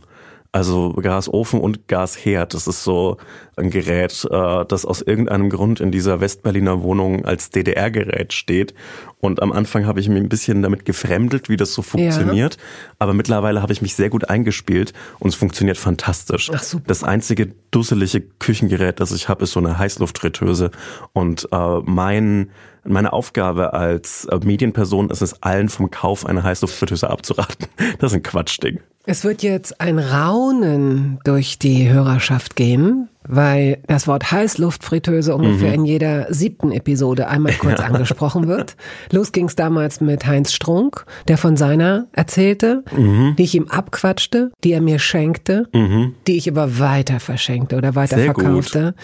[0.56, 2.54] Also Gasofen und Gasherd.
[2.54, 3.18] Das ist so
[3.58, 8.74] ein Gerät, äh, das aus irgendeinem Grund in dieser Westberliner Wohnung als DDR-Gerät steht.
[9.20, 12.56] Und am Anfang habe ich mich ein bisschen damit gefremdelt, wie das so funktioniert.
[12.56, 12.62] Ja.
[13.00, 16.50] Aber mittlerweile habe ich mich sehr gut eingespielt und es funktioniert fantastisch.
[16.54, 16.86] Ach, super.
[16.88, 20.72] Das einzige dusselige Küchengerät, das ich habe, ist so eine Heißluftfritteuse.
[21.12, 22.50] Und äh, mein
[22.88, 27.68] meine Aufgabe als äh, Medienperson ist es, allen vom Kauf einer Heißluftfritteuse abzuraten.
[28.00, 28.80] Das ist ein Quatschding.
[29.06, 35.76] Es wird jetzt ein Raunen durch die Hörerschaft gehen, weil das Wort Heißluftfritteuse ungefähr mhm.
[35.76, 37.86] in jeder siebten Episode einmal kurz ja.
[37.86, 38.76] angesprochen wird.
[39.12, 43.36] Los ging's damals mit Heinz Strunk, der von seiner erzählte, mhm.
[43.38, 46.16] die ich ihm abquatschte, die er mir schenkte, mhm.
[46.28, 48.94] die ich aber weiter verschenkte oder weiter Sehr verkaufte.
[48.94, 48.96] Gut.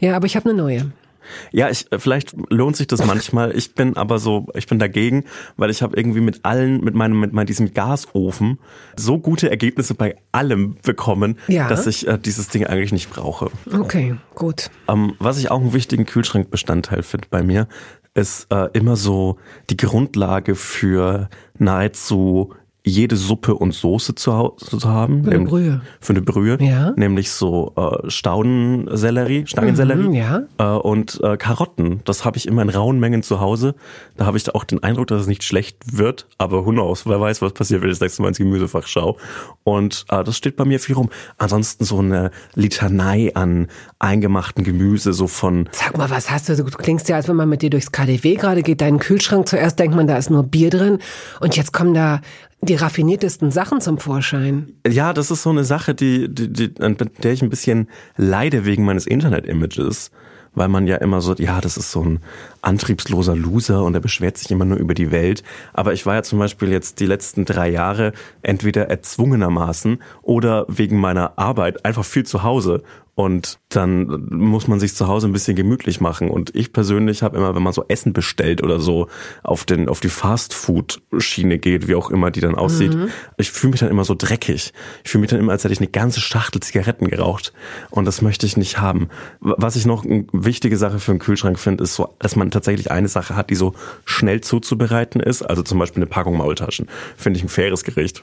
[0.00, 0.92] Ja, aber ich habe eine neue.
[1.50, 3.56] Ja, ich, äh, vielleicht lohnt sich das manchmal.
[3.56, 5.24] Ich bin aber so, ich bin dagegen,
[5.56, 8.58] weil ich habe irgendwie mit allen, mit meinem, mit meinem diesem Gasofen
[8.96, 11.68] so gute Ergebnisse bei allem bekommen, ja.
[11.68, 13.50] dass ich äh, dieses Ding eigentlich nicht brauche.
[13.72, 14.70] Okay, gut.
[14.88, 17.68] Ähm, was ich auch einen wichtigen Kühlschrankbestandteil finde bei mir,
[18.14, 19.38] ist äh, immer so
[19.70, 22.54] die Grundlage für nahezu
[22.84, 25.24] jede Suppe und Soße zu, zu haben.
[25.24, 25.80] Für eine Brühe.
[26.00, 26.58] Für eine Brühe.
[26.60, 26.92] Ja.
[26.96, 30.42] Nämlich so äh, Staudensellerie, Stangensellerie mhm, ja.
[30.58, 32.00] äh, und äh, Karotten.
[32.04, 33.76] Das habe ich immer in rauen Mengen zu Hause.
[34.16, 36.26] Da habe ich da auch den Eindruck, dass es nicht schlecht wird.
[36.38, 39.14] Aber who knows, wer weiß, was passiert, wenn ich das nächste Mal ins Gemüsefach schaue.
[39.62, 41.08] Und äh, das steht bei mir viel rum.
[41.38, 43.68] Ansonsten so eine Litanei an
[44.00, 45.68] eingemachten Gemüse, so von...
[45.70, 46.56] Sag mal, was hast du?
[46.56, 49.78] Du klingst ja, als wenn man mit dir durchs KDW gerade geht, deinen Kühlschrank zuerst
[49.78, 50.98] denkt man, da ist nur Bier drin.
[51.38, 52.20] Und jetzt kommen da
[52.62, 54.72] die raffiniertesten Sachen zum Vorschein.
[54.86, 58.64] Ja, das ist so eine Sache, die, die, die, an der ich ein bisschen leide
[58.64, 60.10] wegen meines Internet-Images.
[60.54, 62.20] Weil man ja immer so, ja, das ist so ein
[62.60, 65.42] antriebsloser Loser und er beschwert sich immer nur über die Welt.
[65.72, 71.00] Aber ich war ja zum Beispiel jetzt die letzten drei Jahre entweder erzwungenermaßen oder wegen
[71.00, 72.82] meiner Arbeit einfach viel zu Hause
[73.14, 76.30] und dann muss man sich zu Hause ein bisschen gemütlich machen.
[76.30, 79.08] Und ich persönlich habe immer, wenn man so Essen bestellt oder so
[79.42, 83.10] auf den auf die Fastfood-Schiene geht, wie auch immer die dann aussieht, mhm.
[83.36, 84.72] ich fühle mich dann immer so dreckig.
[85.04, 87.52] Ich fühle mich dann immer, als hätte ich eine ganze Schachtel Zigaretten geraucht.
[87.90, 89.10] Und das möchte ich nicht haben.
[89.40, 92.90] Was ich noch eine wichtige Sache für einen Kühlschrank finde, ist so, dass man tatsächlich
[92.90, 93.74] eine Sache hat, die so
[94.06, 95.42] schnell zuzubereiten ist.
[95.42, 96.88] Also zum Beispiel eine Packung Maultaschen.
[97.18, 98.22] Finde ich ein faires Gericht.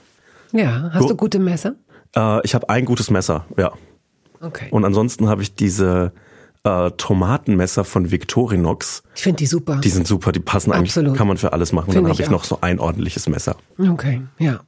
[0.52, 1.76] Ja, hast du gute Messer?
[2.16, 3.72] Äh, ich habe ein gutes Messer, ja.
[4.42, 4.68] Okay.
[4.72, 6.12] Und ansonsten habe ich diese
[6.64, 9.04] äh, Tomatenmesser von Victorinox.
[9.16, 9.78] Ich finde die super.
[9.78, 11.18] Die sind super, die passen eigentlich, Absolut.
[11.18, 11.90] kann man für alles machen.
[11.90, 13.56] Und dann habe ich, ich noch so ein ordentliches Messer.
[13.78, 14.62] Okay, ja.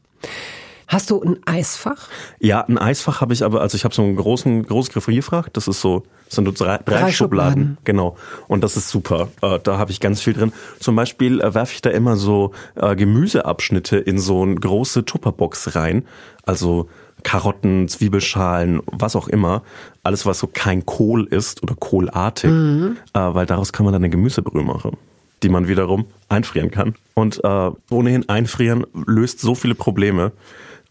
[0.91, 2.10] Hast du ein Eisfach?
[2.41, 5.69] Ja, ein Eisfach habe ich aber, also ich habe so einen großen, großes Gefrierfach, das
[5.69, 7.51] ist so, das sind so drei, drei, drei Schubladen.
[7.51, 7.77] Schubladen.
[7.86, 8.17] Genau.
[8.49, 9.29] Und das ist super.
[9.41, 10.51] Äh, da habe ich ganz viel drin.
[10.81, 15.75] Zum Beispiel äh, werfe ich da immer so äh, Gemüseabschnitte in so eine große Tupperbox
[15.75, 16.05] rein.
[16.43, 16.89] Also
[17.23, 19.63] Karotten, Zwiebelschalen, was auch immer.
[20.03, 22.97] Alles, was so kein Kohl ist oder kohlartig, mhm.
[23.13, 24.97] äh, weil daraus kann man dann eine Gemüsebrühe machen,
[25.43, 26.95] die man wiederum einfrieren kann.
[27.13, 30.31] Und äh, ohnehin einfrieren löst so viele Probleme.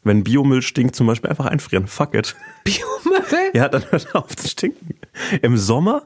[0.02, 1.86] Wenn Biomüll stinkt, zum Beispiel einfach einfrieren.
[1.86, 2.34] Fuck it.
[2.64, 3.50] Biomüll?
[3.54, 4.94] Ja, dann hört auf zu stinken.
[5.42, 6.02] Im Sommer,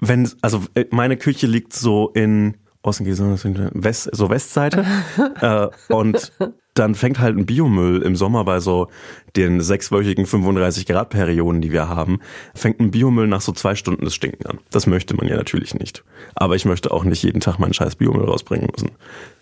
[0.00, 2.56] wenn, also äh, meine Küche liegt so in
[2.86, 4.84] Osten, West, so Westseite.
[5.40, 6.32] äh, und
[6.74, 8.88] dann fängt halt ein Biomüll im Sommer bei so
[9.34, 12.20] den sechswöchigen 35 Grad Perioden, die wir haben,
[12.54, 14.58] fängt ein Biomüll nach so zwei Stunden das Stinken an.
[14.70, 16.04] Das möchte man ja natürlich nicht.
[16.34, 18.92] Aber ich möchte auch nicht jeden Tag meinen scheiß Biomüll rausbringen müssen.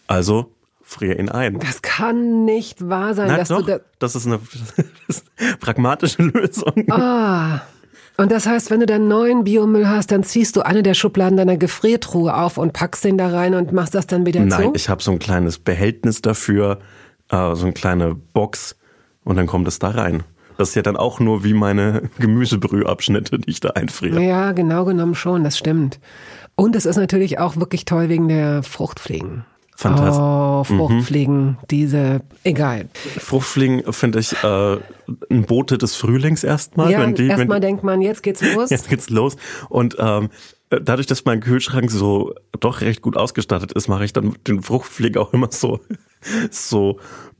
[0.07, 0.53] Also
[0.83, 1.59] friere ihn ein.
[1.59, 4.39] Das kann nicht wahr sein, Na, dass doch, du da das ist eine,
[5.07, 6.91] das ist eine pragmatische Lösung.
[6.91, 7.63] Ah.
[8.17, 11.37] Und das heißt, wenn du dann neuen Biomüll hast, dann ziehst du eine der Schubladen
[11.37, 14.61] deiner Gefriertruhe auf und packst den da rein und machst das dann wieder Nein, zu?
[14.61, 16.79] Nein, ich habe so ein kleines Behältnis dafür
[17.31, 18.77] äh, so eine kleine Box
[19.25, 20.23] und dann kommt es da rein.
[20.57, 24.23] Das ist ja dann auch nur wie meine Gemüsebrühabschnitte, die ich da einfriere.
[24.23, 25.99] Ja, genau genommen schon, das stimmt.
[26.55, 29.45] Und es ist natürlich auch wirklich toll wegen der Fruchtfliegen.
[29.77, 30.23] Fantastisch.
[30.23, 30.79] Oh, mhm.
[30.79, 31.57] Fruchtfliegen, mhm.
[31.71, 32.89] diese, egal.
[33.19, 34.79] Fruchtfliegen finde ich äh,
[35.31, 36.91] ein Bote des Frühlings erstmal.
[36.93, 38.71] Ja, erstmal denkt man, jetzt geht's los.
[38.75, 39.37] Jetzt geht's los.
[39.69, 40.31] Und ähm,
[40.71, 45.21] dadurch, dass mein Kühlschrank so doch recht gut ausgestattet ist, mache ich dann den Fruchtfliegen
[45.21, 45.81] auch immer so
[46.51, 46.99] so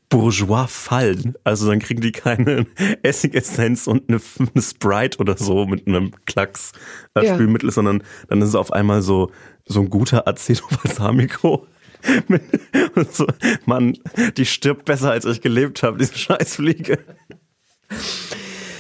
[0.09, 1.35] Bourgeois fallen.
[1.45, 2.67] Also dann kriegen die keine
[3.03, 6.73] Essigessenz und eine, eine Sprite oder so mit einem Klacks
[7.15, 7.35] äh, Ja.
[7.35, 9.31] Spülmittel, sondern dann ist es auf einmal so,
[9.67, 11.67] so ein guter Aceto Balsamico.
[12.95, 13.27] Und so,
[13.67, 13.97] Mann,
[14.37, 16.99] die stirbt besser als ich gelebt habe, diese Scheißfliege.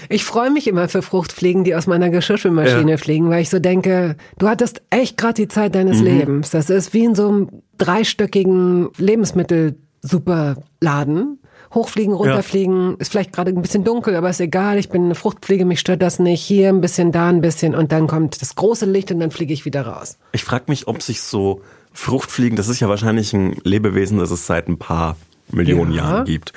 [0.09, 2.97] Ich freue mich immer für Fruchtfliegen, die aus meiner Geschirrspülmaschine Ja.
[2.99, 6.05] fliegen, weil ich so denke, du hattest echt gerade die Zeit deines Mhm.
[6.05, 6.51] Lebens.
[6.51, 11.39] Das ist wie in so einem dreistöckigen Lebensmittelsuperladen.
[11.73, 15.65] Hochfliegen, runterfliegen, ist vielleicht gerade ein bisschen dunkel, aber ist egal, ich bin eine Fruchtfliege,
[15.65, 16.41] mich stört das nicht.
[16.41, 19.53] Hier ein bisschen, da ein bisschen und dann kommt das große Licht und dann fliege
[19.53, 20.19] ich wieder raus.
[20.31, 21.63] Ich frage mich, ob sich so
[21.95, 25.17] Fruchtfliegen, das ist ja wahrscheinlich ein Lebewesen, das es seit ein paar
[25.51, 26.03] Millionen Ja.
[26.11, 26.53] Jahren gibt.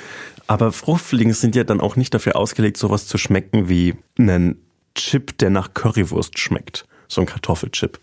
[0.47, 4.58] Aber Fruchtfliegen sind ja dann auch nicht dafür ausgelegt, sowas zu schmecken wie einen
[4.95, 6.86] Chip, der nach Currywurst schmeckt.
[7.10, 8.00] So ein Kartoffelchip.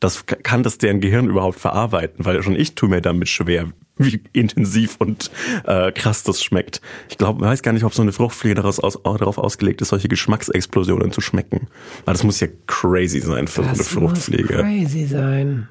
[0.00, 4.20] Das kann das deren Gehirn überhaupt verarbeiten, weil schon ich tue mir damit schwer, wie
[4.32, 5.30] intensiv und
[5.64, 6.80] äh, krass das schmeckt.
[7.08, 10.08] Ich glaube, weiß gar nicht, ob so eine Fruchtfliege daraus aus, darauf ausgelegt ist, solche
[10.08, 11.68] Geschmacksexplosionen zu schmecken.
[12.02, 14.54] Aber das muss ja crazy sein für so eine Das Fruchtfliege.
[14.54, 15.68] muss crazy sein.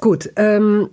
[0.00, 0.90] Gut, ähm,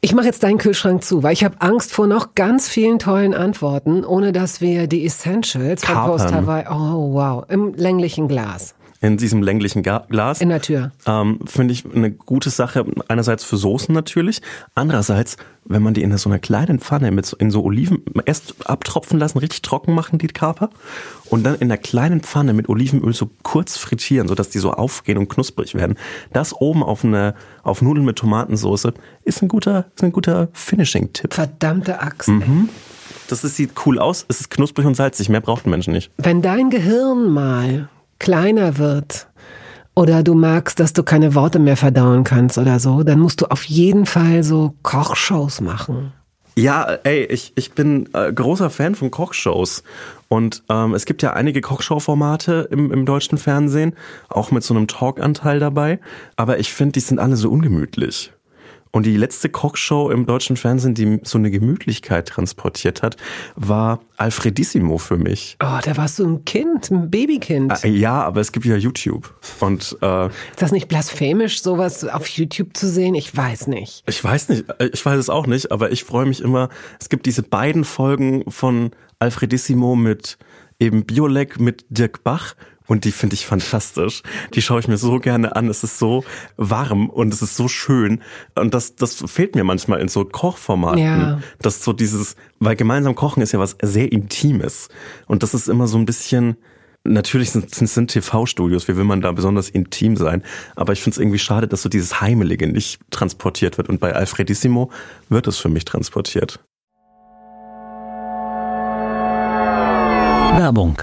[0.00, 3.34] ich mache jetzt deinen Kühlschrank zu, weil ich habe Angst vor noch ganz vielen tollen
[3.34, 6.10] Antworten, ohne dass wir die Essentials von Kapern.
[6.12, 10.40] Post Hawaii, oh wow, im länglichen Glas, In diesem länglichen Glas.
[10.40, 10.92] in der Tür.
[11.06, 12.84] Ähm, Finde ich eine gute Sache.
[13.08, 14.40] Einerseits für Soßen natürlich.
[14.74, 18.54] Andererseits, wenn man die in so einer kleinen Pfanne mit so, in so Oliven erst
[18.68, 20.70] abtropfen lassen, richtig trocken machen, die Kaper.
[21.28, 25.18] Und dann in einer kleinen Pfanne mit Olivenöl so kurz frittieren, sodass die so aufgehen
[25.18, 25.98] und knusprig werden.
[26.32, 28.88] Das oben auf eine, auf Nudeln mit Tomatensauce
[29.24, 31.34] ist ein guter, ist ein guter Finishing-Tipp.
[31.34, 32.28] Verdammte Axt.
[32.28, 32.68] Mhm.
[33.28, 34.24] Das ist, sieht cool aus.
[34.28, 35.28] Es ist knusprig und salzig.
[35.28, 36.10] Mehr braucht ein Mensch nicht.
[36.16, 39.28] Wenn dein Gehirn mal kleiner wird
[39.94, 43.46] oder du merkst, dass du keine Worte mehr verdauen kannst oder so, dann musst du
[43.46, 46.12] auf jeden Fall so Kochshows machen.
[46.58, 49.82] Ja, ey, ich, ich bin äh, großer Fan von Kochshows.
[50.28, 53.94] Und ähm, es gibt ja einige Kochshow-Formate im, im deutschen Fernsehen,
[54.30, 56.00] auch mit so einem Talk-Anteil dabei.
[56.36, 58.32] Aber ich finde, die sind alle so ungemütlich.
[58.96, 63.18] Und die letzte Kochshow im deutschen Fernsehen, die so eine Gemütlichkeit transportiert hat,
[63.54, 65.58] war Alfredissimo für mich.
[65.62, 67.84] Oh, da warst du ein Kind, ein Babykind.
[67.84, 69.34] Äh, Ja, aber es gibt ja YouTube.
[69.60, 73.14] Und äh, Ist das nicht blasphemisch, sowas auf YouTube zu sehen?
[73.14, 74.02] Ich weiß nicht.
[74.08, 76.70] Ich weiß nicht, äh, ich weiß es auch nicht, aber ich freue mich immer.
[76.98, 80.38] Es gibt diese beiden Folgen von Alfredissimo mit
[80.78, 82.54] eben Biolek mit Dirk Bach
[82.86, 84.22] und die finde ich fantastisch.
[84.54, 85.68] Die schaue ich mir so gerne an.
[85.68, 86.24] Es ist so
[86.56, 88.22] warm und es ist so schön
[88.54, 90.98] und das das fehlt mir manchmal in so Kochformaten.
[90.98, 91.40] Ja.
[91.60, 94.88] Das so dieses, weil gemeinsam kochen ist ja was sehr Intimes
[95.26, 96.56] und das ist immer so ein bisschen
[97.08, 100.42] Natürlich sind, sind, sind TV-Studios, wie will man da besonders intim sein?
[100.74, 103.88] Aber ich finde es irgendwie schade, dass so dieses Heimelige nicht transportiert wird.
[103.88, 104.90] Und bei Alfredissimo
[105.28, 106.60] wird es für mich transportiert.
[110.58, 111.02] Werbung.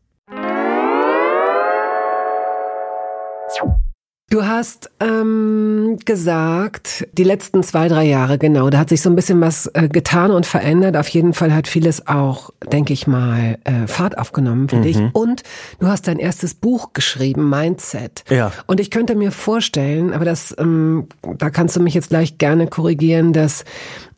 [4.31, 9.15] Du hast ähm, gesagt, die letzten zwei, drei Jahre, genau, da hat sich so ein
[9.17, 10.95] bisschen was äh, getan und verändert.
[10.95, 14.83] Auf jeden Fall hat vieles auch, denke ich mal, äh, Fahrt aufgenommen für mhm.
[14.83, 14.97] dich.
[15.11, 15.43] Und
[15.79, 18.23] du hast dein erstes Buch geschrieben, Mindset.
[18.29, 18.53] Ja.
[18.67, 22.67] Und ich könnte mir vorstellen, aber das, ähm, da kannst du mich jetzt gleich gerne
[22.67, 23.65] korrigieren, dass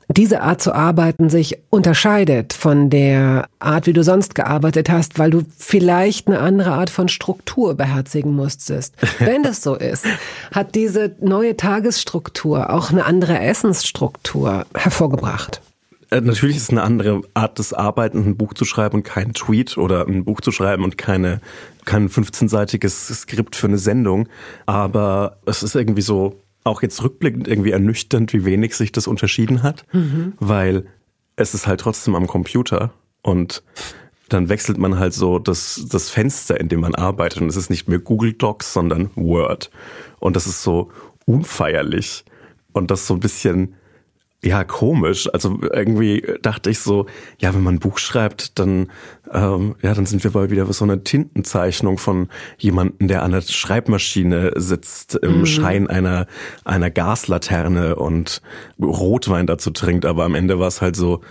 [0.08, 5.32] diese Art zu arbeiten sich unterscheidet von der Art, wie du sonst gearbeitet hast, weil
[5.32, 8.96] du vielleicht eine andere Art von Struktur beherzigen musstest.
[9.20, 10.06] Wenn das so ist,
[10.54, 15.62] hat diese neue Tagesstruktur auch eine andere Essensstruktur hervorgebracht.
[16.14, 19.34] Äh, natürlich ist es eine andere Art des Arbeitens, ein Buch zu schreiben und kein
[19.34, 21.42] Tweet oder ein Buch zu schreiben und keine,
[21.86, 24.28] kein 15-seitiges Skript für eine Sendung.
[24.66, 29.64] Aber es ist irgendwie so, auch jetzt rückblickend irgendwie ernüchternd, wie wenig sich das unterschieden
[29.64, 30.34] hat, mhm.
[30.40, 30.86] weil
[31.36, 33.64] es ist halt trotzdem am Computer und
[34.30, 37.70] dann wechselt man halt so das, das Fenster, in dem man arbeitet und es ist
[37.70, 39.70] nicht mehr Google Docs, sondern Word.
[40.20, 40.92] Und das ist so
[41.26, 42.26] unfeierlich
[42.72, 43.76] und das so ein bisschen
[44.44, 45.30] ja, komisch.
[45.32, 47.06] Also irgendwie dachte ich so,
[47.40, 48.92] ja, wenn man ein Buch schreibt, dann,
[49.32, 52.28] ähm, ja, dann sind wir mal wieder so eine Tintenzeichnung von
[52.58, 55.46] jemandem, der an der Schreibmaschine sitzt, im mhm.
[55.46, 56.28] Schein einer,
[56.66, 58.42] einer Gaslaterne und
[58.82, 60.06] Rotwein dazu trinkt.
[60.06, 61.22] Aber am Ende war es halt so,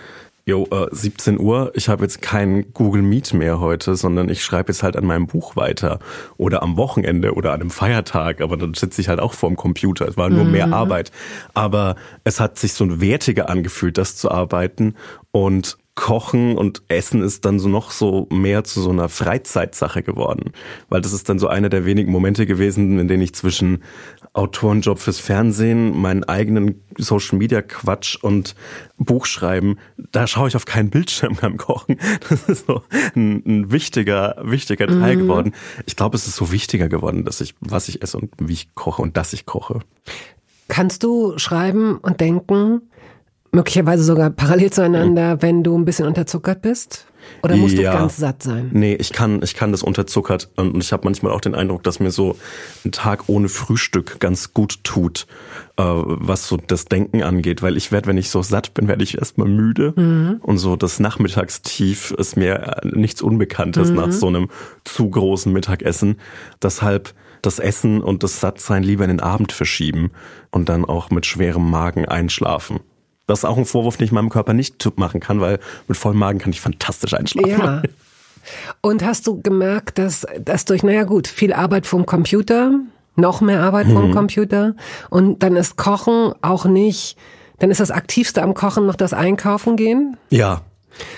[0.45, 4.73] Jo, äh, 17 Uhr, ich habe jetzt kein Google Meet mehr heute, sondern ich schreibe
[4.73, 6.01] jetzt halt an meinem Buch weiter.
[6.37, 10.09] Oder am Wochenende oder an einem Feiertag, aber dann sitze ich halt auch vorm Computer.
[10.09, 10.51] Es war nur mhm.
[10.51, 11.13] mehr Arbeit.
[11.55, 14.97] Aber es hat sich so ein wertiger angefühlt, das zu arbeiten.
[15.31, 20.53] Und Kochen und Essen ist dann so noch so mehr zu so einer Freizeitsache geworden.
[20.89, 23.83] Weil das ist dann so einer der wenigen Momente gewesen, in denen ich zwischen
[24.35, 28.55] Autorenjob fürs Fernsehen, meinen eigenen Social Media Quatsch und
[28.97, 29.79] Buchschreiben,
[30.11, 31.99] da schaue ich auf keinen Bildschirm beim Kochen.
[32.29, 32.83] Das ist so
[33.15, 35.21] ein, ein wichtiger, wichtiger Teil mhm.
[35.21, 35.53] geworden.
[35.87, 38.75] Ich glaube, es ist so wichtiger geworden, dass ich, was ich esse und wie ich
[38.75, 39.81] koche und dass ich koche.
[40.69, 42.83] Kannst du schreiben und denken,
[43.51, 45.43] möglicherweise sogar parallel zueinander, mhm.
[45.43, 47.07] wenn du ein bisschen unterzuckert bist?
[47.43, 47.93] Oder musst ja.
[47.93, 48.71] du ganz satt sein?
[48.73, 52.01] Nee, ich kann, ich kann das unterzuckert und ich habe manchmal auch den Eindruck, dass
[52.01, 52.37] mir so
[52.85, 55.27] ein Tag ohne Frühstück ganz gut tut,
[55.77, 59.05] äh, was so das Denken angeht, weil ich werde, wenn ich so satt bin, werde
[59.05, 60.41] ich erstmal müde mhm.
[60.43, 63.97] und so das Nachmittagstief ist mir nichts Unbekanntes mhm.
[63.97, 64.49] nach so einem
[64.85, 66.17] zu großen Mittagessen.
[66.63, 70.13] Deshalb das Essen und das Sattsein lieber in den Abend verschieben
[70.51, 72.81] und dann auch mit schwerem Magen einschlafen.
[73.27, 75.59] Das ist auch ein Vorwurf, den ich meinem Körper nicht machen kann, weil
[75.89, 77.51] mit vollem Magen kann ich fantastisch einschlafen.
[77.51, 77.83] Ja.
[78.81, 82.73] Und hast du gemerkt, dass, dass durch, naja gut, viel Arbeit vom Computer,
[83.15, 84.15] noch mehr Arbeit vom mhm.
[84.15, 84.75] Computer
[85.11, 87.17] und dann ist Kochen auch nicht,
[87.59, 90.17] dann ist das Aktivste am Kochen noch das Einkaufen gehen?
[90.31, 90.63] Ja,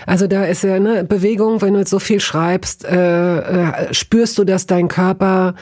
[0.06, 4.38] also da ist ja eine Bewegung, wenn du jetzt so viel schreibst, äh, äh, spürst
[4.38, 5.54] du, dass dein Körper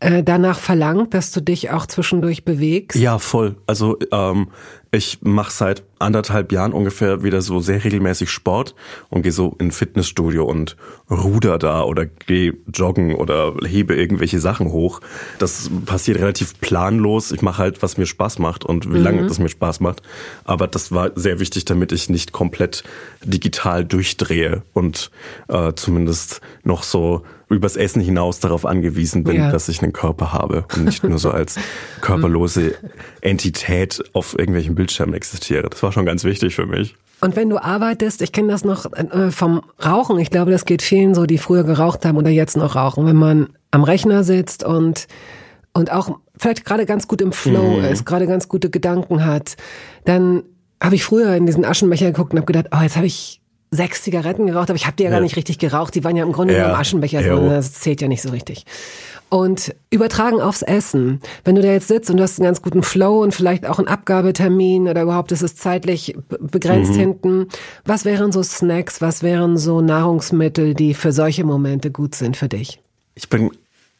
[0.00, 2.98] äh, danach verlangt, dass du dich auch zwischendurch bewegst?
[2.98, 3.56] Ja, voll.
[3.66, 4.48] Also ähm,
[4.92, 8.74] ich mache seit anderthalb Jahren ungefähr wieder so sehr regelmäßig Sport
[9.08, 10.76] und gehe so in Fitnessstudio und
[11.10, 15.00] ruder da oder gehe joggen oder hebe irgendwelche Sachen hoch.
[15.38, 17.30] Das passiert relativ planlos.
[17.30, 19.04] Ich mache halt, was mir Spaß macht und wie mhm.
[19.04, 20.02] lange das mir Spaß macht.
[20.44, 22.82] Aber das war sehr wichtig, damit ich nicht komplett
[23.22, 25.10] digital durchdrehe und
[25.48, 29.50] äh, zumindest noch so übers Essen hinaus darauf angewiesen bin, ja.
[29.50, 31.56] dass ich einen Körper habe und nicht nur so als
[32.00, 32.74] körperlose
[33.20, 35.68] Entität auf irgendwelchen Bildschirmen existiere.
[35.68, 36.94] Das war schon ganz wichtig für mich.
[37.20, 40.80] Und wenn du arbeitest, ich kenne das noch äh, vom Rauchen, ich glaube, das geht
[40.80, 44.64] vielen so, die früher geraucht haben oder jetzt noch rauchen, wenn man am Rechner sitzt
[44.64, 45.06] und
[45.72, 47.84] und auch vielleicht gerade ganz gut im Flow mhm.
[47.84, 49.56] ist, gerade ganz gute Gedanken hat,
[50.04, 50.42] dann
[50.82, 53.39] habe ich früher in diesen Aschenbecher geguckt und habe gedacht, oh, jetzt habe ich
[53.70, 55.94] sechs Zigaretten geraucht, aber ich habe die ja, ja, gar nicht richtig geraucht.
[55.94, 56.60] Die waren ja im Grunde ja.
[56.60, 57.38] nur im Aschenbecher, ja.
[57.38, 58.64] das zählt ja nicht so richtig.
[59.28, 61.20] Und übertragen aufs Essen.
[61.44, 63.78] Wenn du da jetzt sitzt und du hast einen ganz guten Flow und vielleicht auch
[63.78, 66.98] einen Abgabetermin oder überhaupt ist es zeitlich begrenzt mhm.
[66.98, 67.46] hinten.
[67.84, 72.48] Was wären so Snacks, was wären so Nahrungsmittel, die für solche Momente gut sind für
[72.48, 72.80] dich?
[73.14, 73.52] Ich bin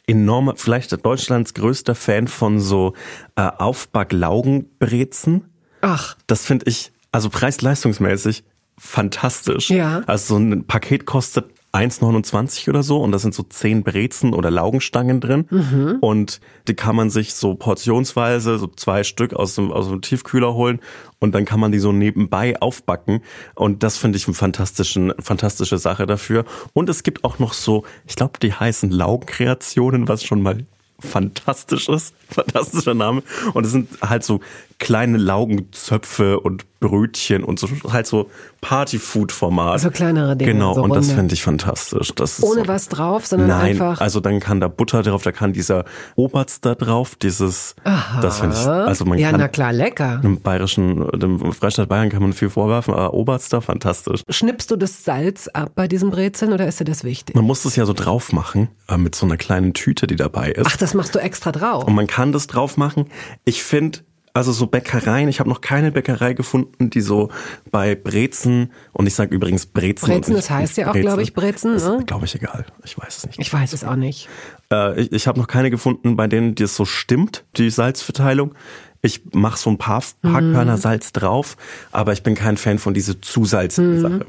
[0.08, 2.94] enormer, vielleicht Deutschlands größter Fan von so
[3.36, 5.44] äh, Aufbacklaugenbrezen.
[5.80, 6.16] Ach.
[6.26, 8.42] Das finde ich, also preis-leistungsmäßig
[8.80, 9.68] fantastisch.
[9.70, 10.02] Ja.
[10.06, 14.50] Also so ein Paket kostet 1,29 oder so und da sind so zehn Brezen oder
[14.50, 15.98] Laugenstangen drin mhm.
[16.00, 20.54] und die kann man sich so portionsweise, so zwei Stück aus dem, aus dem Tiefkühler
[20.54, 20.80] holen
[21.20, 23.20] und dann kann man die so nebenbei aufbacken
[23.54, 26.44] und das finde ich eine fantastischen, fantastische Sache dafür.
[26.72, 30.64] Und es gibt auch noch so, ich glaube, die heißen Laugenkreationen, was schon mal
[30.98, 32.14] fantastisch ist.
[32.28, 33.22] Fantastischer Name.
[33.54, 34.40] Und es sind halt so
[34.80, 38.30] kleine Laugenzöpfe und Brötchen und so halt so
[38.62, 39.72] Partyfood-Format.
[39.72, 40.52] Also kleinere Dinge.
[40.52, 42.12] Genau, so und das finde ich fantastisch.
[42.14, 44.00] Das Ohne so, was drauf, sondern nein, einfach.
[44.00, 45.84] Also dann kann da Butter drauf, da kann dieser
[46.16, 47.76] Oberst da drauf, dieses.
[47.84, 48.22] Aha.
[48.22, 48.66] Das finde ich.
[48.66, 50.20] Also man ja, kann na klar, lecker.
[50.24, 54.22] Im bayerischen, dem Freistaat Bayern kann man viel vorwerfen, aber Oberst da fantastisch.
[54.30, 57.36] Schnippst du das Salz ab bei diesen Brezeln oder ist dir das wichtig?
[57.36, 60.50] Man muss das ja so drauf machen, äh, mit so einer kleinen Tüte, die dabei
[60.52, 60.66] ist.
[60.66, 61.84] Ach, das machst du extra drauf.
[61.84, 63.04] Und man kann das drauf machen.
[63.44, 63.98] Ich finde,
[64.32, 67.30] also so Bäckereien, ich habe noch keine Bäckerei gefunden, die so
[67.70, 70.08] bei Brezen, und ich sage übrigens Brezen.
[70.08, 71.76] Brezen, das heißt ja auch, glaube ich, Brezen.
[71.76, 72.02] Ne?
[72.06, 73.38] Glaube ich egal, ich weiß es nicht.
[73.38, 74.28] Ich weiß es auch nicht.
[74.72, 78.54] Äh, ich ich habe noch keine gefunden, bei denen es so stimmt, die Salzverteilung.
[79.02, 80.52] Ich mache so ein paar, paar mhm.
[80.54, 81.56] Körner Salz drauf,
[81.90, 84.00] aber ich bin kein Fan von dieser zusalzigen mhm.
[84.00, 84.26] Sache.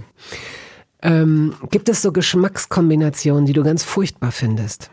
[1.02, 4.92] Ähm, gibt es so Geschmackskombinationen, die du ganz furchtbar findest?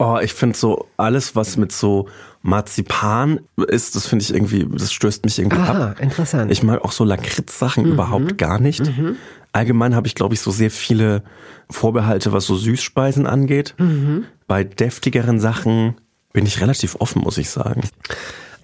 [0.00, 2.08] Oh, ich finde so alles, was mit so
[2.40, 6.00] Marzipan ist, das finde ich irgendwie, das stößt mich irgendwie Aha, ab.
[6.00, 6.50] interessant.
[6.50, 7.92] Ich mag auch so Lakritz-Sachen mhm.
[7.92, 8.80] überhaupt gar nicht.
[8.80, 9.16] Mhm.
[9.52, 11.22] Allgemein habe ich, glaube ich, so sehr viele
[11.68, 13.74] Vorbehalte, was so Süßspeisen angeht.
[13.76, 14.24] Mhm.
[14.46, 15.96] Bei deftigeren Sachen
[16.32, 17.82] bin ich relativ offen, muss ich sagen.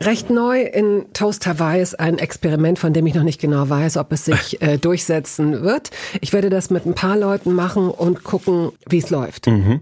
[0.00, 3.98] Recht neu in Toast Hawaii ist ein Experiment, von dem ich noch nicht genau weiß,
[3.98, 5.90] ob es sich äh, durchsetzen wird.
[6.22, 9.48] Ich werde das mit ein paar Leuten machen und gucken, wie es läuft.
[9.48, 9.80] Mhm.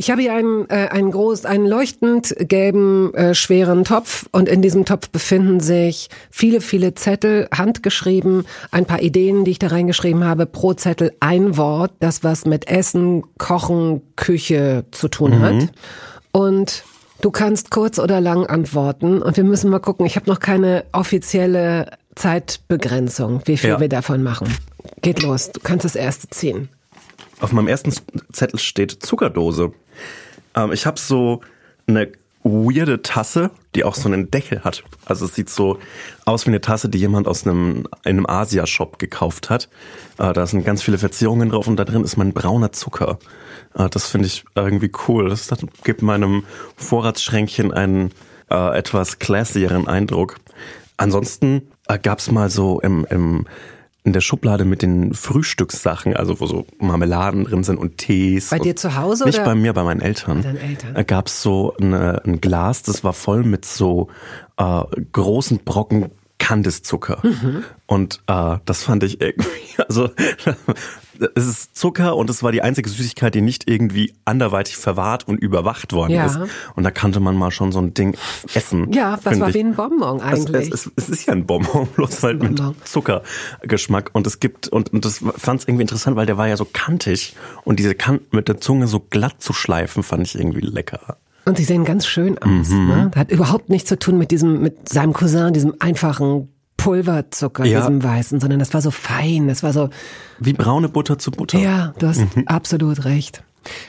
[0.00, 4.62] Ich habe hier einen, äh, einen groß, einen leuchtend gelben, äh, schweren Topf und in
[4.62, 10.24] diesem Topf befinden sich viele, viele Zettel, handgeschrieben, ein paar Ideen, die ich da reingeschrieben
[10.24, 15.42] habe, pro Zettel ein Wort, das was mit Essen, Kochen, Küche zu tun mhm.
[15.42, 15.68] hat.
[16.32, 16.82] Und
[17.20, 20.06] du kannst kurz oder lang antworten und wir müssen mal gucken.
[20.06, 23.80] Ich habe noch keine offizielle Zeitbegrenzung, wie viel ja.
[23.80, 24.48] wir davon machen.
[25.02, 26.70] Geht los, du kannst das erste ziehen.
[27.40, 27.92] Auf meinem ersten
[28.32, 29.72] Zettel steht Zuckerdose.
[30.54, 31.40] Ähm, ich habe so
[31.86, 32.12] eine
[32.42, 34.82] weirde Tasse, die auch so einen Deckel hat.
[35.04, 35.78] Also es sieht so
[36.24, 39.68] aus wie eine Tasse, die jemand aus einem, einem Asia-Shop gekauft hat.
[40.18, 43.18] Äh, da sind ganz viele Verzierungen drauf und da drin ist mein brauner Zucker.
[43.74, 45.28] Äh, das finde ich irgendwie cool.
[45.28, 46.44] Das, das gibt meinem
[46.76, 48.12] Vorratsschränkchen einen
[48.50, 50.36] äh, etwas classieren Eindruck.
[50.96, 53.46] Ansonsten äh, gab es mal so im, im
[54.02, 58.48] in der Schublade mit den Frühstückssachen, also wo so Marmeladen drin sind und Tees.
[58.50, 59.24] Bei dir zu Hause?
[59.24, 59.44] Nicht oder?
[59.44, 60.38] bei mir, bei meinen Eltern.
[60.38, 61.06] Bei deinen Eltern.
[61.06, 64.08] Gab es so eine, ein Glas, das war voll mit so
[64.56, 64.82] äh,
[65.12, 67.20] großen Brocken Kandiszucker.
[67.22, 67.64] Mhm.
[67.86, 69.48] Und äh, das fand ich irgendwie,
[69.88, 70.10] also
[71.34, 75.38] es ist Zucker und es war die einzige Süßigkeit, die nicht irgendwie anderweitig verwahrt und
[75.38, 76.26] überwacht worden ja.
[76.26, 76.38] ist.
[76.76, 78.16] Und da kannte man mal schon so ein Ding
[78.54, 78.92] essen.
[78.92, 79.54] Ja, das war ich.
[79.54, 80.72] wie ein Bonbon eigentlich.
[80.72, 84.10] Es, es, es, ist ja ein Bonbon, bloß halt mit Zuckergeschmack.
[84.12, 86.66] Und es gibt, und, und das fand es irgendwie interessant, weil der war ja so
[86.70, 91.18] kantig und diese Kanten mit der Zunge so glatt zu schleifen, fand ich irgendwie lecker.
[91.44, 92.68] Und sie sehen ganz schön aus.
[92.68, 92.88] Mhm.
[92.88, 93.08] Ne?
[93.12, 96.48] Das hat überhaupt nichts zu tun mit diesem, mit seinem Cousin, diesem einfachen
[96.82, 97.80] Pulverzucker, ja.
[97.80, 99.90] diesem weißen, sondern das war so fein, das war so.
[100.38, 101.58] Wie braune Butter zu Butter.
[101.58, 102.46] Ja, du hast mhm.
[102.46, 103.42] absolut recht.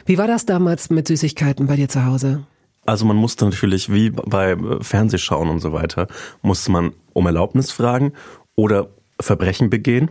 [0.05, 2.43] Wie war das damals mit Süßigkeiten bei dir zu Hause?
[2.85, 6.07] Also man musste natürlich, wie bei Fernsehschauen und so weiter,
[6.41, 8.13] musste man um Erlaubnis fragen
[8.55, 8.89] oder
[9.19, 10.09] Verbrechen begehen.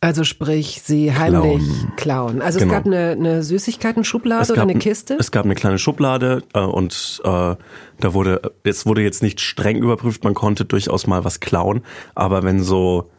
[0.00, 1.92] Also sprich, sie heimlich klauen.
[1.96, 2.42] klauen.
[2.42, 2.70] Also genau.
[2.70, 5.16] es gab eine, eine Süßigkeiten-Schublade oder eine Kiste?
[5.18, 9.78] Es gab eine kleine Schublade äh, und äh, da wurde, es wurde jetzt nicht streng
[9.78, 11.82] überprüft, man konnte durchaus mal was klauen,
[12.14, 13.10] aber wenn so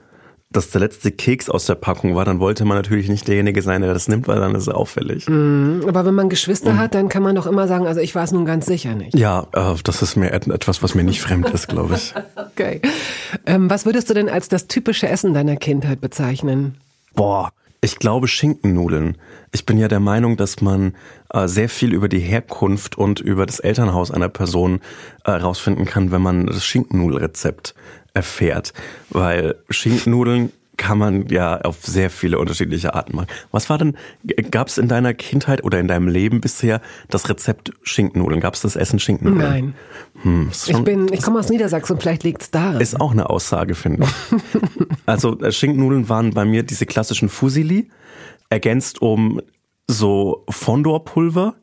[0.52, 3.82] das der letzte Keks aus der Packung war, dann wollte man natürlich nicht derjenige sein,
[3.82, 5.30] der das nimmt, weil dann ist es auffällig.
[5.30, 6.78] Mm, aber wenn man Geschwister mm.
[6.80, 9.16] hat, dann kann man doch immer sagen, also ich war es nun ganz sicher nicht.
[9.16, 12.16] Ja, äh, das ist mir etwas, was mir nicht fremd ist, glaube ich.
[12.36, 12.82] okay.
[13.46, 16.78] Ähm, was würdest du denn als das typische Essen deiner Kindheit bezeichnen?
[17.14, 19.18] Boah, Ich glaube Schinkennudeln.
[19.52, 20.96] Ich bin ja der Meinung, dass man
[21.32, 24.82] äh, sehr viel über die Herkunft und über das Elternhaus einer Person
[25.24, 27.76] herausfinden äh, kann, wenn man das Schinkennudelrezept
[28.14, 28.74] erfährt.
[29.10, 33.28] Weil Schinkennudeln kann man ja auf sehr viele unterschiedliche Arten machen.
[33.52, 33.98] Was war denn,
[34.50, 38.40] gab es in deiner Kindheit oder in deinem Leben bisher das Rezept Schinkennudeln?
[38.40, 39.52] Gab es das Essen Schinkennudeln?
[39.52, 39.74] Nein.
[40.22, 42.80] Hm, ich bin, ich komme aus Niedersachsen, vielleicht liegt es daran.
[42.80, 44.40] Ist auch eine Aussage, finde ich.
[45.06, 47.90] also äh, Schinkennudeln waren bei mir diese klassischen Fusili,
[48.50, 49.42] ergänzt um
[49.88, 51.56] so Fondorpulver,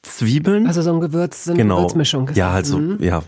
[0.00, 0.66] Zwiebeln.
[0.66, 1.76] Also so ein Gewürz, so eine genau.
[1.76, 2.30] Gewürzmischung.
[2.34, 3.02] Ja, halt so, mhm.
[3.02, 3.22] ja,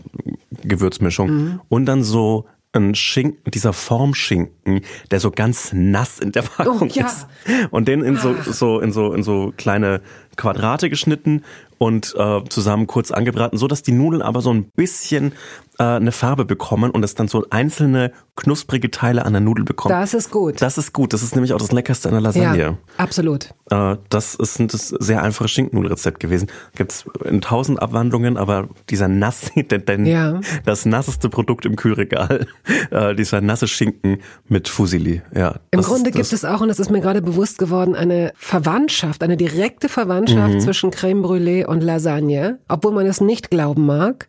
[0.63, 1.29] Gewürzmischung.
[1.29, 1.61] Mhm.
[1.69, 6.93] Und dann so ein Schinken, dieser Formschinken, der so ganz nass in der Packung oh,
[6.93, 7.07] ja.
[7.07, 7.27] ist.
[7.71, 8.43] Und den in so, ah.
[8.43, 10.01] so, in so, in so kleine
[10.37, 11.43] Quadrate geschnitten
[11.77, 15.33] und äh, zusammen kurz angebraten, so dass die Nudeln aber so ein bisschen
[15.79, 19.93] äh, eine Farbe bekommen und es dann so einzelne knusprige Teile an der Nudel bekommen.
[19.93, 20.61] Das ist gut.
[20.61, 21.13] Das ist gut.
[21.13, 22.57] Das ist nämlich auch das Leckerste an der Lasagne.
[22.57, 23.53] Ja, absolut.
[23.69, 26.47] Äh, das ist ein das sehr einfache Schinkennudelrezept gewesen.
[26.75, 30.39] Gibt's in tausend Abwandlungen, aber dieser nass, denn, ja.
[30.65, 32.47] das nasseste Produkt im Kühlregal,
[32.91, 35.21] äh, dieser nasse Schinken mit Fusili.
[35.35, 35.55] Ja.
[35.71, 39.37] Im Grunde gibt es auch, und das ist mir gerade bewusst geworden, eine Verwandtschaft, eine
[39.37, 40.59] direkte Verwandtschaft mhm.
[40.59, 44.27] zwischen Creme Brûlée und Lasagne, obwohl man es nicht glauben mag.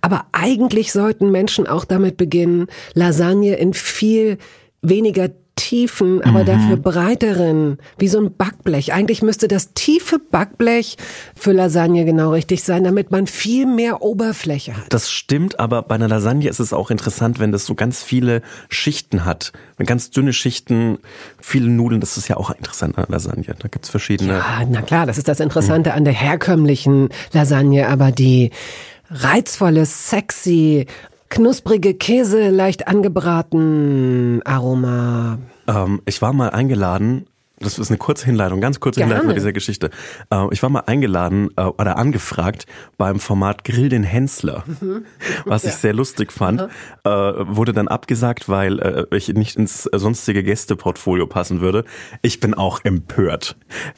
[0.00, 4.38] Aber eigentlich sollten Menschen auch damit beginnen, Lasagne in viel
[4.82, 5.28] weniger
[5.60, 6.46] tiefen, aber mhm.
[6.46, 8.94] dafür breiteren, wie so ein Backblech.
[8.94, 10.96] Eigentlich müsste das tiefe Backblech
[11.36, 14.84] für Lasagne genau richtig sein, damit man viel mehr Oberfläche hat.
[14.88, 18.40] Das stimmt, aber bei einer Lasagne ist es auch interessant, wenn das so ganz viele
[18.70, 19.52] Schichten hat.
[19.76, 20.98] Wenn ganz dünne Schichten,
[21.38, 23.54] viele Nudeln, das ist ja auch interessant an Lasagne.
[23.58, 24.32] Da gibt's verschiedene.
[24.32, 25.96] Ja, na klar, das ist das Interessante mhm.
[25.96, 28.50] an der herkömmlichen Lasagne, aber die
[29.10, 30.86] reizvolle, sexy,
[31.30, 35.38] knusprige Käse, leicht angebraten, Aroma.
[35.66, 37.26] Ähm, ich war mal eingeladen
[37.60, 39.14] das ist eine kurze Hinleitung, ganz kurze Gerne.
[39.14, 39.90] Hinleitung dieser Geschichte.
[40.30, 45.04] Äh, ich war mal eingeladen äh, oder angefragt beim Format Grill den Hensler, mhm.
[45.44, 46.62] was ich sehr lustig fand.
[47.04, 51.84] Äh, wurde dann abgesagt, weil ich nicht ins sonstige Gästeportfolio passen würde.
[52.22, 53.56] Ich bin auch empört.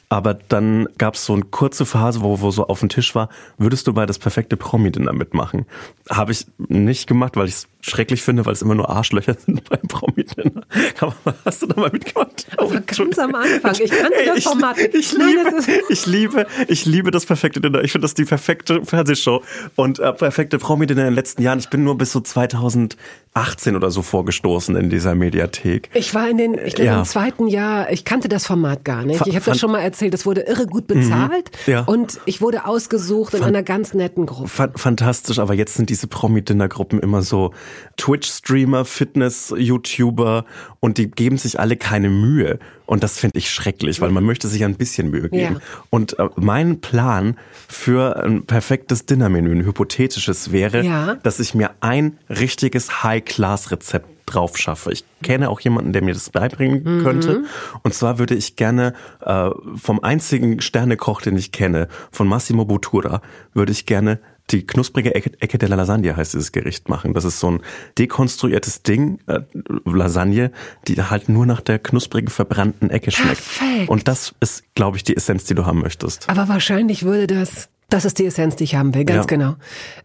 [0.09, 3.29] Aber dann gab es so eine kurze Phase, wo, wo so auf dem Tisch war,
[3.57, 5.65] würdest du bei das perfekte Promi-Dinner mitmachen?
[6.09, 9.63] Habe ich nicht gemacht, weil ich es schrecklich finde, weil es immer nur Arschlöcher sind
[9.69, 10.63] beim Promi-Dinner.
[10.99, 11.15] Aber
[11.45, 12.47] hast du da mal mitgemacht?
[12.57, 13.75] Aber ganz am Anfang.
[13.79, 14.79] Ich kannte Ey, das Format.
[14.79, 17.83] Ich, ich, liebe, ich liebe, ich liebe das perfekte Dinner.
[17.83, 19.43] Ich finde das die perfekte Fernsehshow
[19.75, 21.59] und äh, perfekte Promi-Dinner in den letzten Jahren.
[21.59, 25.89] Ich bin nur bis so 2018 oder so vorgestoßen in dieser Mediathek.
[25.93, 26.99] Ich war in den, ich glaube ja.
[26.99, 29.27] im zweiten Jahr, ich kannte das Format gar nicht.
[29.27, 31.73] Ich habe das schon mal erzählt, es wurde irre gut bezahlt mhm.
[31.73, 31.81] ja.
[31.81, 34.47] und ich wurde ausgesucht in einer ganz netten Gruppe.
[34.75, 37.51] Fantastisch, aber jetzt sind diese Promi-Dinner-Gruppen immer so
[37.97, 40.45] Twitch-Streamer, Fitness-YouTuber
[40.79, 42.59] und die geben sich alle keine Mühe.
[42.85, 45.55] Und das finde ich schrecklich, weil man möchte sich ein bisschen Mühe geben.
[45.55, 45.61] Ja.
[45.89, 51.15] Und äh, mein Plan für ein perfektes Dinnermenü, ein hypothetisches, wäre, ja.
[51.15, 54.91] dass ich mir ein richtiges High-Class-Rezept drauf schaffe.
[54.91, 57.03] Ich kenne auch jemanden, der mir das beibringen mhm.
[57.03, 57.43] könnte.
[57.83, 63.21] Und zwar würde ich gerne äh, vom einzigen Sternekoch, den ich kenne, von Massimo Bottura,
[63.53, 64.19] würde ich gerne
[64.51, 67.13] die knusprige Ecke, Ecke der Lasagne heißt dieses Gericht machen.
[67.13, 67.61] Das ist so ein
[67.97, 69.41] dekonstruiertes Ding, äh,
[69.85, 70.51] Lasagne,
[70.87, 73.37] die halt nur nach der knusprigen verbrannten Ecke schmeckt.
[73.37, 73.89] Perfekt.
[73.89, 76.29] Und das ist, glaube ich, die Essenz, die du haben möchtest.
[76.29, 79.27] Aber wahrscheinlich würde das das ist die Essenz, die ich haben will, ganz ja.
[79.27, 79.55] genau.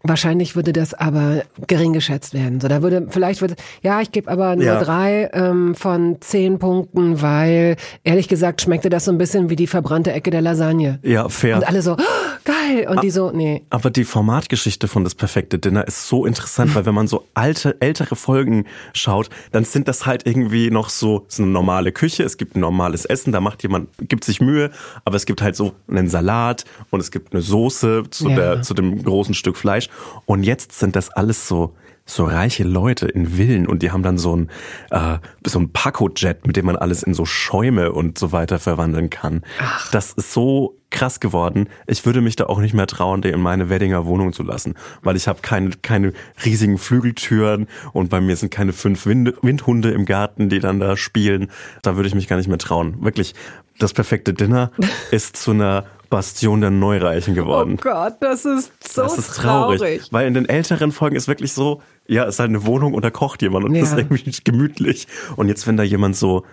[0.03, 2.61] Wahrscheinlich würde das aber gering geschätzt werden.
[2.61, 4.83] So, da würde vielleicht würde ja, ich gebe aber nur ja.
[4.83, 9.67] drei ähm, von zehn Punkten, weil ehrlich gesagt schmeckte das so ein bisschen wie die
[9.67, 10.99] verbrannte Ecke der Lasagne.
[11.03, 11.57] Ja, fair.
[11.57, 12.03] Und alle so oh,
[12.49, 13.63] geil und die so nee.
[13.71, 17.77] Aber die Formatgeschichte von das perfekte Dinner ist so interessant, weil wenn man so alte
[17.81, 22.23] ältere Folgen schaut, dann sind das halt irgendwie noch so so eine normale Küche.
[22.23, 24.71] Es gibt ein normales Essen, da macht jemand gibt sich Mühe,
[25.05, 28.37] aber es gibt halt so einen Salat und es gibt eine Soße zu, ja.
[28.37, 29.91] der, zu dem großen Stück Fleisch.
[30.25, 31.75] Und jetzt sind das alles so
[32.09, 34.51] so reiche Leute in Villen und die haben dann so ein
[34.91, 39.11] äh, so ein Paco-Jet, mit dem man alles in so Schäume und so weiter verwandeln
[39.11, 39.43] kann.
[39.61, 39.91] Ach.
[39.91, 41.69] Das ist so krass geworden.
[41.87, 44.75] Ich würde mich da auch nicht mehr trauen, den in meine Weddinger Wohnung zu lassen,
[45.03, 49.91] weil ich habe keine keine riesigen Flügeltüren und bei mir sind keine fünf Wind Windhunde
[49.91, 51.51] im Garten, die dann da spielen.
[51.83, 53.05] Da würde ich mich gar nicht mehr trauen.
[53.05, 53.35] Wirklich,
[53.79, 54.73] das perfekte Dinner
[55.11, 57.75] ist zu einer Bastion der Neureichen geworden.
[57.79, 60.09] Oh Gott, das ist so das ist traurig, traurig.
[60.11, 63.05] Weil in den älteren Folgen ist wirklich so, ja, es ist halt eine Wohnung und
[63.05, 63.83] da kocht jemand und ja.
[63.83, 65.07] das ist irgendwie gemütlich.
[65.37, 66.45] Und jetzt, wenn da jemand so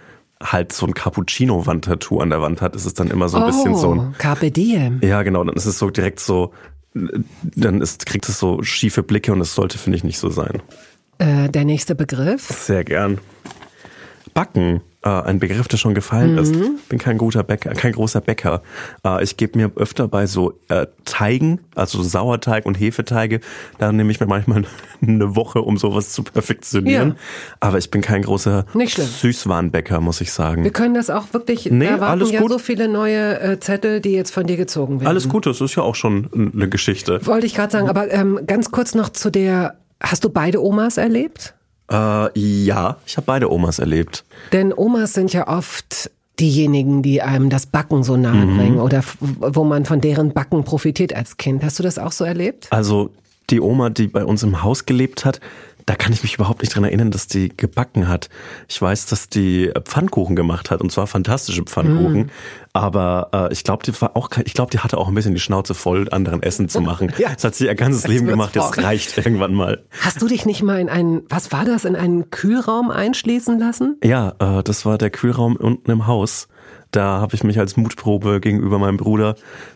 [0.44, 3.48] halt so ein Cappuccino-Wandtattoo an der Wand hat, ist es dann immer so ein oh,
[3.48, 4.16] bisschen so ein...
[4.18, 5.00] Carpe diem.
[5.02, 6.52] Ja, genau, dann ist es so direkt so,
[6.94, 10.62] dann ist, kriegt es so schiefe Blicke und das sollte, finde ich, nicht so sein.
[11.20, 12.42] Äh, der nächste Begriff?
[12.42, 13.20] Sehr gern.
[14.34, 14.82] Backen.
[15.06, 16.38] Äh, ein Begriff, der schon gefallen mhm.
[16.40, 16.90] ist.
[16.90, 18.64] Bin kein guter Bäcker, kein großer Bäcker.
[19.06, 23.40] Äh, ich gebe mir öfter bei so äh, Teigen, also Sauerteig und Hefeteige,
[23.78, 24.64] da nehme ich mir manchmal
[25.02, 27.10] eine Woche, um sowas zu perfektionieren.
[27.10, 27.16] Ja.
[27.60, 30.64] Aber ich bin kein großer Süßwarenbäcker, muss ich sagen.
[30.64, 32.52] Wir können das auch wirklich, nee, da warten ja gut.
[32.52, 35.08] so viele neue äh, Zettel, die jetzt von dir gezogen werden.
[35.08, 37.26] Alles gut, das ist ja auch schon eine Geschichte.
[37.26, 40.98] Wollte ich gerade sagen, aber ähm, ganz kurz noch zu der, hast du beide Omas
[40.98, 41.54] erlebt?
[41.92, 44.24] Äh, ja, ich habe beide Omas erlebt.
[44.52, 46.10] Denn Omas sind ja oft
[46.40, 48.58] diejenigen, die einem das Backen so nahe mhm.
[48.58, 49.04] bringen oder
[49.40, 51.64] wo man von deren Backen profitiert als Kind.
[51.64, 52.68] Hast du das auch so erlebt?
[52.72, 53.12] Also
[53.50, 55.40] die Oma, die bei uns im Haus gelebt hat,
[55.86, 58.30] da kann ich mich überhaupt nicht dran erinnern, dass die gebacken hat.
[58.68, 62.24] Ich weiß, dass die Pfannkuchen gemacht hat und zwar fantastische Pfannkuchen.
[62.24, 62.30] Mm.
[62.74, 65.40] Aber äh, ich glaube, die war auch, ich glaube, die hatte auch ein bisschen die
[65.40, 67.14] Schnauze voll, anderen Essen zu machen.
[67.18, 67.34] ja.
[67.34, 68.56] Das hat sie ihr ganzes Leben gemacht.
[68.56, 69.84] Jetzt reicht irgendwann mal.
[70.02, 73.98] Hast du dich nicht mal in einen, was war das, in einen Kühlraum einschließen lassen?
[74.04, 76.48] Ja, äh, das war der Kühlraum unten im Haus.
[76.96, 79.36] Da habe ich mich als Mutprobe gegenüber meinem Bruder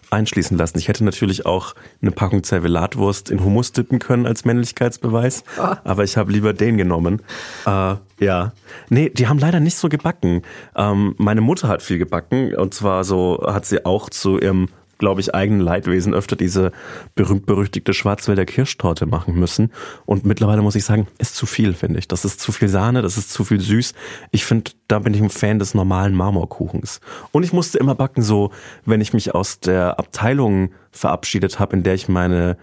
[0.10, 0.78] einschließen lassen.
[0.78, 5.76] Ich hätte natürlich auch eine Packung Zervelatwurst in Hummus dippen können als Männlichkeitsbeweis, oh.
[5.84, 7.22] aber ich habe lieber den genommen.
[7.66, 8.54] Äh, ja.
[8.90, 10.44] Nee, die haben leider nicht so gebacken.
[10.78, 14.70] Ähm, meine Mutter hat viel gebacken und zwar so hat sie auch zu ihrem
[15.00, 16.72] glaube ich, eigenen Leidwesen öfter diese
[17.16, 19.72] berühmt-berüchtigte Schwarzwälder Kirschtorte machen müssen.
[20.06, 22.08] Und mittlerweile muss ich sagen, ist zu viel, finde ich.
[22.08, 23.94] Das ist zu viel Sahne, das ist zu viel süß.
[24.32, 27.00] Ich finde, da bin ich ein Fan des normalen Marmorkuchens.
[27.32, 28.52] Und ich musste immer backen, so,
[28.86, 32.58] wenn ich mich aus der Abteilung verabschiedet habe, in der ich meine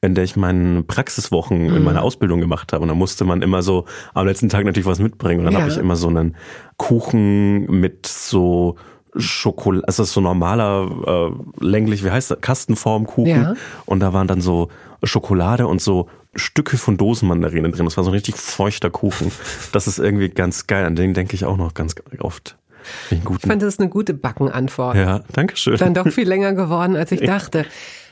[0.00, 2.06] in der ich meine Praxiswochen in meiner mhm.
[2.06, 2.82] Ausbildung gemacht habe.
[2.82, 3.84] Und da musste man immer so
[4.14, 5.40] am letzten Tag natürlich was mitbringen.
[5.40, 5.60] Und dann ja.
[5.60, 6.36] habe ich immer so einen
[6.76, 8.76] Kuchen mit so
[9.18, 13.42] Schokolade, also so normaler, äh, länglich, wie heißt das, Kastenformkuchen.
[13.42, 13.54] Ja.
[13.86, 14.68] Und da waren dann so
[15.02, 17.84] Schokolade und so Stücke von Dosenmandarinen drin.
[17.84, 19.32] Das war so ein richtig feuchter Kuchen.
[19.72, 20.84] Das ist irgendwie ganz geil.
[20.84, 22.56] An den denke ich auch noch ganz oft.
[23.10, 24.96] Ich fand das eine gute Backenantwort.
[24.96, 25.76] Ja, danke schön.
[25.76, 27.66] Dann doch viel länger geworden, als ich dachte.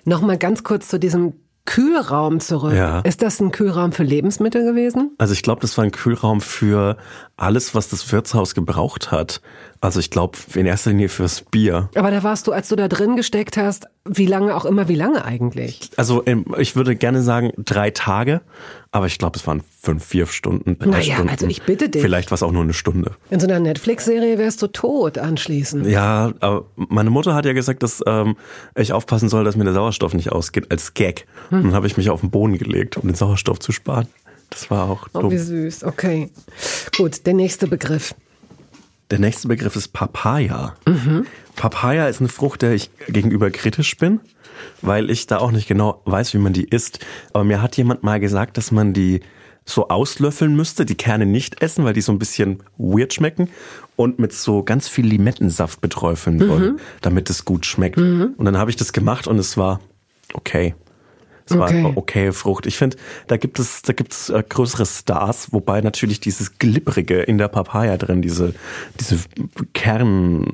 [0.04, 1.34] Nochmal ganz kurz zu diesem
[1.66, 2.74] Kühlraum zurück.
[2.74, 3.00] Ja.
[3.00, 5.14] Ist das ein Kühlraum für Lebensmittel gewesen?
[5.18, 6.96] Also ich glaube, das war ein Kühlraum für
[7.36, 9.40] alles, was das Wirtshaus gebraucht hat.
[9.86, 11.90] Also ich glaube in erster Linie fürs Bier.
[11.94, 14.96] Aber da warst du, als du da drin gesteckt hast, wie lange auch immer, wie
[14.96, 15.90] lange eigentlich?
[15.96, 16.24] Also
[16.58, 18.40] ich würde gerne sagen drei Tage,
[18.90, 21.30] aber ich glaube, es waren fünf, vier Stunden, drei naja, Stunden.
[21.30, 22.02] also ich bitte dich.
[22.02, 23.12] Vielleicht war es auch nur eine Stunde.
[23.30, 25.86] In so einer Netflix-Serie wärst du tot anschließend.
[25.86, 28.34] Ja, aber meine Mutter hat ja gesagt, dass ähm,
[28.74, 31.28] ich aufpassen soll, dass mir der Sauerstoff nicht ausgeht, als Gag.
[31.50, 31.58] Hm.
[31.58, 34.08] Und dann habe ich mich auf den Boden gelegt, um den Sauerstoff zu sparen.
[34.50, 35.26] Das war auch dumm.
[35.26, 35.84] Oh, wie süß.
[35.84, 36.30] Okay.
[36.96, 38.16] Gut, der nächste Begriff.
[39.10, 40.74] Der nächste Begriff ist Papaya.
[40.86, 41.26] Mhm.
[41.54, 44.20] Papaya ist eine Frucht, der ich gegenüber kritisch bin,
[44.82, 46.98] weil ich da auch nicht genau weiß, wie man die isst.
[47.32, 49.20] Aber mir hat jemand mal gesagt, dass man die
[49.64, 53.48] so auslöffeln müsste, die Kerne nicht essen, weil die so ein bisschen weird schmecken
[53.96, 56.80] und mit so ganz viel Limettensaft beträufeln mhm.
[57.00, 57.96] damit es gut schmeckt.
[57.96, 58.34] Mhm.
[58.36, 59.80] Und dann habe ich das gemacht und es war
[60.34, 60.74] okay.
[61.48, 61.84] Es okay.
[61.84, 62.66] war okay Frucht.
[62.66, 62.96] Ich finde,
[63.28, 67.48] da gibt es, da gibt es äh, größere Stars, wobei natürlich dieses Glibbrige in der
[67.48, 68.52] Papaya drin, diese,
[68.98, 69.18] diese
[69.72, 70.48] Kern,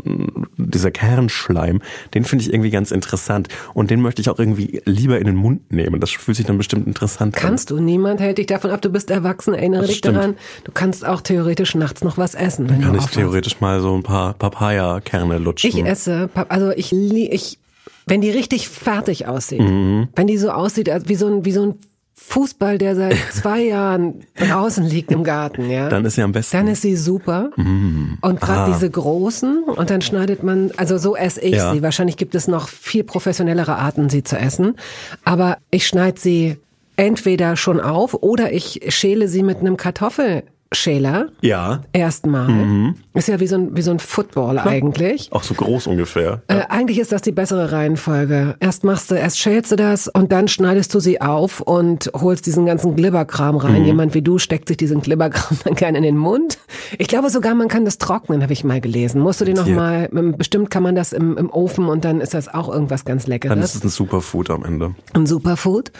[0.58, 1.80] dieser Kernschleim,
[2.12, 3.48] den finde ich irgendwie ganz interessant.
[3.72, 5.98] Und den möchte ich auch irgendwie lieber in den Mund nehmen.
[5.98, 7.42] Das fühlt sich dann bestimmt interessant an.
[7.42, 7.80] Kannst du.
[7.80, 8.82] Niemand hält dich davon ab.
[8.82, 9.54] Du bist erwachsen.
[9.54, 10.36] Erinnere dich daran.
[10.64, 12.66] Du kannst auch theoretisch nachts noch was essen.
[12.66, 15.70] Dann kann ich theoretisch mal so ein paar Papaya-Kerne lutschen.
[15.70, 17.58] Ich esse, also ich, ich
[18.06, 20.08] wenn die richtig fertig aussieht, mhm.
[20.14, 21.74] wenn die so aussieht wie so ein, wie so ein
[22.14, 25.88] Fußball, der seit zwei Jahren draußen liegt im Garten, ja.
[25.88, 26.56] Dann ist sie am besten.
[26.56, 27.50] Dann ist sie super.
[27.56, 28.18] Mm.
[28.20, 28.72] Und gerade ah.
[28.72, 31.72] diese großen, und dann schneidet man, also so esse ich ja.
[31.72, 31.82] sie.
[31.82, 34.76] Wahrscheinlich gibt es noch viel professionellere Arten, sie zu essen.
[35.24, 36.58] Aber ich schneide sie
[36.96, 40.44] entweder schon auf oder ich schäle sie mit einem Kartoffel
[40.74, 41.28] Schäler.
[41.40, 41.82] Ja.
[41.92, 42.48] Erstmal.
[42.48, 42.94] Mhm.
[43.14, 44.66] Ist ja wie so ein, wie so ein Football ja.
[44.66, 45.30] eigentlich.
[45.32, 46.42] Auch so groß ungefähr.
[46.50, 46.58] Ja.
[46.58, 48.56] Äh, eigentlich ist das die bessere Reihenfolge.
[48.60, 52.46] Erst machst du, erst schälst du das und dann schneidest du sie auf und holst
[52.46, 53.80] diesen ganzen Glibberkram rein.
[53.80, 53.86] Mhm.
[53.86, 56.58] Jemand wie du steckt sich diesen Glibberkram dann gerne in den Mund.
[56.98, 59.20] Ich glaube sogar, man kann das trocknen, habe ich mal gelesen.
[59.20, 62.52] Musst du den nochmal, bestimmt kann man das im, im Ofen und dann ist das
[62.52, 63.54] auch irgendwas ganz Leckeres.
[63.54, 64.94] Dann ist es ein Superfood am Ende.
[65.12, 65.92] Ein Superfood.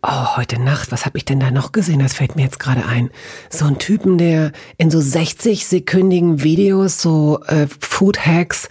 [0.00, 1.98] Oh, heute Nacht, was habe ich denn da noch gesehen?
[1.98, 3.10] Das fällt mir jetzt gerade ein.
[3.50, 8.68] So ein Typen, der in so 60-sekündigen Videos, so äh, Food Hacks,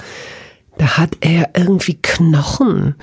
[0.78, 2.96] da hat er irgendwie Knochen.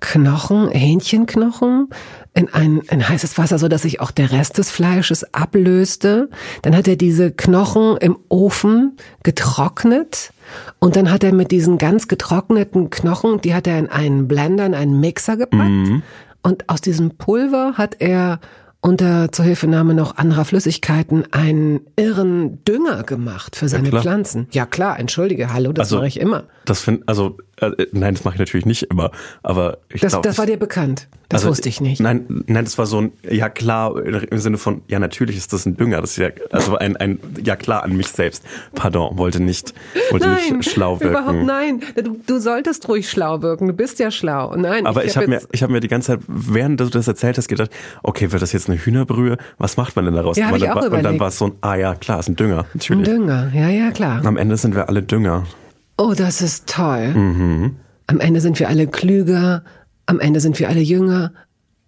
[0.00, 1.88] Knochen, Hähnchenknochen
[2.34, 6.28] in ein, in heißes Wasser, so dass sich auch der Rest des Fleisches ablöste.
[6.60, 10.32] Dann hat er diese Knochen im Ofen getrocknet
[10.78, 14.66] und dann hat er mit diesen ganz getrockneten Knochen, die hat er in einen Blender,
[14.66, 15.70] in einen Mixer gepackt.
[15.70, 16.02] Mhm
[16.42, 18.40] und aus diesem Pulver hat er
[18.80, 24.02] unter Zuhilfenahme noch anderer Flüssigkeiten einen irren Dünger gemacht für seine klar.
[24.02, 24.48] Pflanzen.
[24.50, 26.44] Ja klar, entschuldige, hallo, das Also, mache ich immer.
[26.64, 27.38] Das finde, also,
[27.68, 29.10] äh, nein, das mache ich natürlich nicht immer,
[29.42, 31.08] aber ich Das, glaub, das war dir bekannt.
[31.28, 31.98] Das also, wusste ich nicht.
[32.00, 35.64] Nein, nein, das war so ein, ja klar, im Sinne von, ja natürlich ist das
[35.64, 38.44] ein Dünger, das ist ja, also ein, ein, ja klar an mich selbst.
[38.74, 39.72] Pardon, wollte nicht,
[40.10, 41.14] wollte Nein, nicht schlau wirken.
[41.16, 41.80] überhaupt nein.
[42.04, 43.66] Du, du solltest ruhig schlau wirken.
[43.66, 44.54] Du bist ja schlau.
[44.56, 46.84] Nein, Aber ich hab habe mir, jetzt- ich habe mir die ganze Zeit, während du
[46.90, 47.70] das erzählt hast, gedacht,
[48.02, 49.38] okay, wird das jetzt eine Hühnerbrühe?
[49.56, 50.36] Was macht man denn daraus?
[50.36, 51.94] Ja, hab und, ich dann, auch war- und dann war es so ein, ah ja,
[51.94, 53.04] klar, ist ein Dünger, ein natürlich.
[53.08, 53.50] Dünger.
[53.54, 54.20] Ja, ja, klar.
[54.24, 55.44] Am Ende sind wir alle Dünger.
[55.96, 57.08] Oh, das ist toll.
[57.08, 57.76] Mhm.
[58.06, 59.64] Am Ende sind wir alle klüger.
[60.06, 61.32] Am Ende sind wir alle jünger.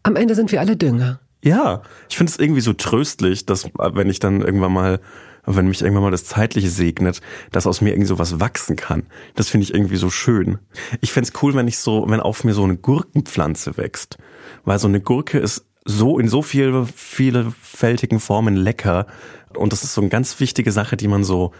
[0.02, 1.20] Am Ende sind wir alle Dünger.
[1.42, 5.00] Ja, ich finde es irgendwie so tröstlich, dass äh, wenn ich dann irgendwann mal,
[5.44, 7.20] wenn mich irgendwann mal das Zeitliche segnet,
[7.52, 9.04] dass aus mir irgendwie so was wachsen kann.
[9.34, 10.58] Das finde ich irgendwie so schön.
[11.02, 14.16] Ich fänd's cool, wenn ich so, wenn auf mir so eine Gurkenpflanze wächst.
[14.64, 19.06] Weil so eine Gurke ist so in so viel, vielfältigen Formen lecker.
[19.54, 21.52] Und das ist so eine ganz wichtige Sache, die man so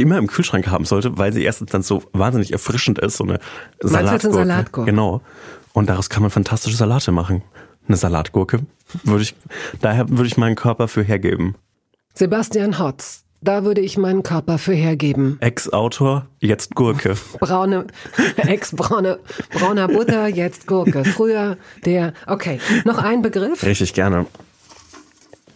[0.00, 3.38] immer im Kühlschrank haben sollte, weil sie erstens dann so wahnsinnig erfrischend ist, so eine
[3.80, 4.36] du jetzt eine Salatgurke.
[4.38, 4.90] Salatgurke?
[4.90, 5.20] Genau.
[5.72, 7.42] Und daraus kann man fantastische Salate machen.
[7.86, 8.60] Eine Salatgurke
[9.04, 9.34] würde ich,
[9.80, 11.56] daher würde ich meinen Körper für hergeben.
[12.14, 13.24] Sebastian Hotz.
[13.42, 15.38] Da würde ich meinen Körper für hergeben.
[15.40, 17.14] Ex-Autor, jetzt Gurke.
[17.38, 17.86] Braune,
[18.36, 19.18] ex-braune,
[19.54, 21.06] brauner Butter, jetzt Gurke.
[21.06, 22.60] Früher der, okay.
[22.84, 23.62] Noch ein Begriff?
[23.62, 24.26] Richtig gerne.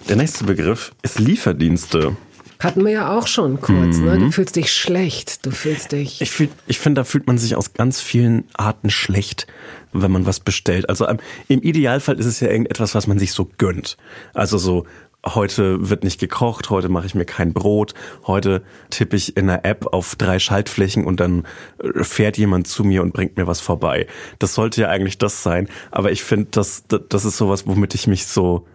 [0.08, 2.16] Der nächste Begriff ist Lieferdienste.
[2.64, 4.18] Hatten wir ja auch schon kurz, ne?
[4.18, 5.44] Du fühlst dich schlecht.
[5.44, 6.22] Du fühlst dich.
[6.22, 9.46] Ich, fühl, ich finde, da fühlt man sich aus ganz vielen Arten schlecht,
[9.92, 10.88] wenn man was bestellt.
[10.88, 13.98] Also ähm, im Idealfall ist es ja irgendetwas, was man sich so gönnt.
[14.32, 14.86] Also so,
[15.26, 17.92] heute wird nicht gekocht, heute mache ich mir kein Brot,
[18.26, 21.46] heute tippe ich in einer App auf drei Schaltflächen und dann
[21.82, 24.06] äh, fährt jemand zu mir und bringt mir was vorbei.
[24.38, 25.68] Das sollte ja eigentlich das sein.
[25.90, 28.66] Aber ich finde, das das ist sowas, womit ich mich so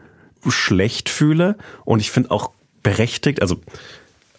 [0.48, 1.58] schlecht fühle.
[1.86, 2.52] Und ich finde auch
[2.84, 3.60] berechtigt, also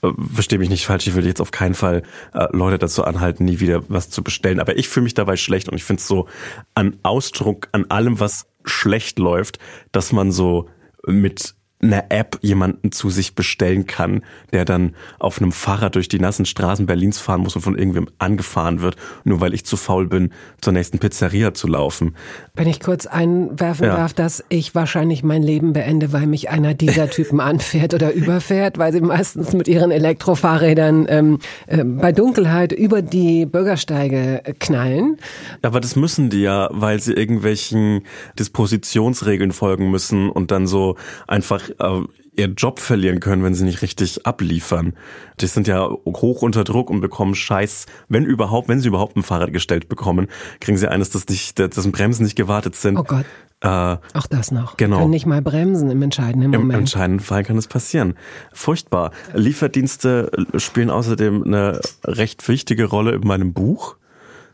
[0.03, 2.03] äh, verstehe mich nicht falsch, ich will jetzt auf keinen Fall
[2.35, 4.61] äh, Leute dazu anhalten, nie wieder was zu bestellen.
[4.61, 6.29] Aber ich fühle mich dabei schlecht und ich finde es so
[6.75, 9.59] an Ausdruck, an allem, was schlecht läuft,
[9.93, 10.69] dass man so
[11.07, 14.23] mit einer App jemanden zu sich bestellen kann,
[14.53, 18.09] der dann auf einem Fahrrad durch die nassen Straßen Berlins fahren muss und von irgendwem
[18.19, 22.15] angefahren wird, nur weil ich zu faul bin, zur nächsten Pizzeria zu laufen.
[22.55, 23.97] Wenn ich kurz einwerfen Ja.
[23.97, 28.77] darf, dass ich wahrscheinlich mein Leben beende, weil mich einer dieser Typen anfährt oder überfährt,
[28.77, 35.17] weil sie meistens mit ihren Elektrofahrrädern ähm, äh, bei Dunkelheit über die Bürgersteige knallen.
[35.63, 38.03] Aber das müssen die ja, weil sie irgendwelchen
[38.39, 42.01] Dispositionsregeln folgen müssen und dann so einfach äh,
[42.37, 44.95] ihren Job verlieren können, wenn sie nicht richtig abliefern.
[45.41, 49.23] Die sind ja hoch unter Druck und bekommen Scheiß, wenn überhaupt, wenn sie überhaupt ein
[49.23, 50.29] Fahrrad gestellt bekommen,
[50.61, 52.97] kriegen sie eines, das nicht, dessen Bremsen nicht gewartet sind.
[52.97, 53.27] Oh Gott.
[53.63, 54.79] Äh, Auch das noch.
[54.79, 54.99] Genau.
[54.99, 56.79] Können nicht mal bremsen im entscheidenden Im Moment.
[56.81, 58.15] entscheidenden Fall kann es passieren.
[58.53, 59.11] Furchtbar.
[59.35, 63.97] Lieferdienste spielen außerdem eine recht wichtige Rolle in meinem Buch.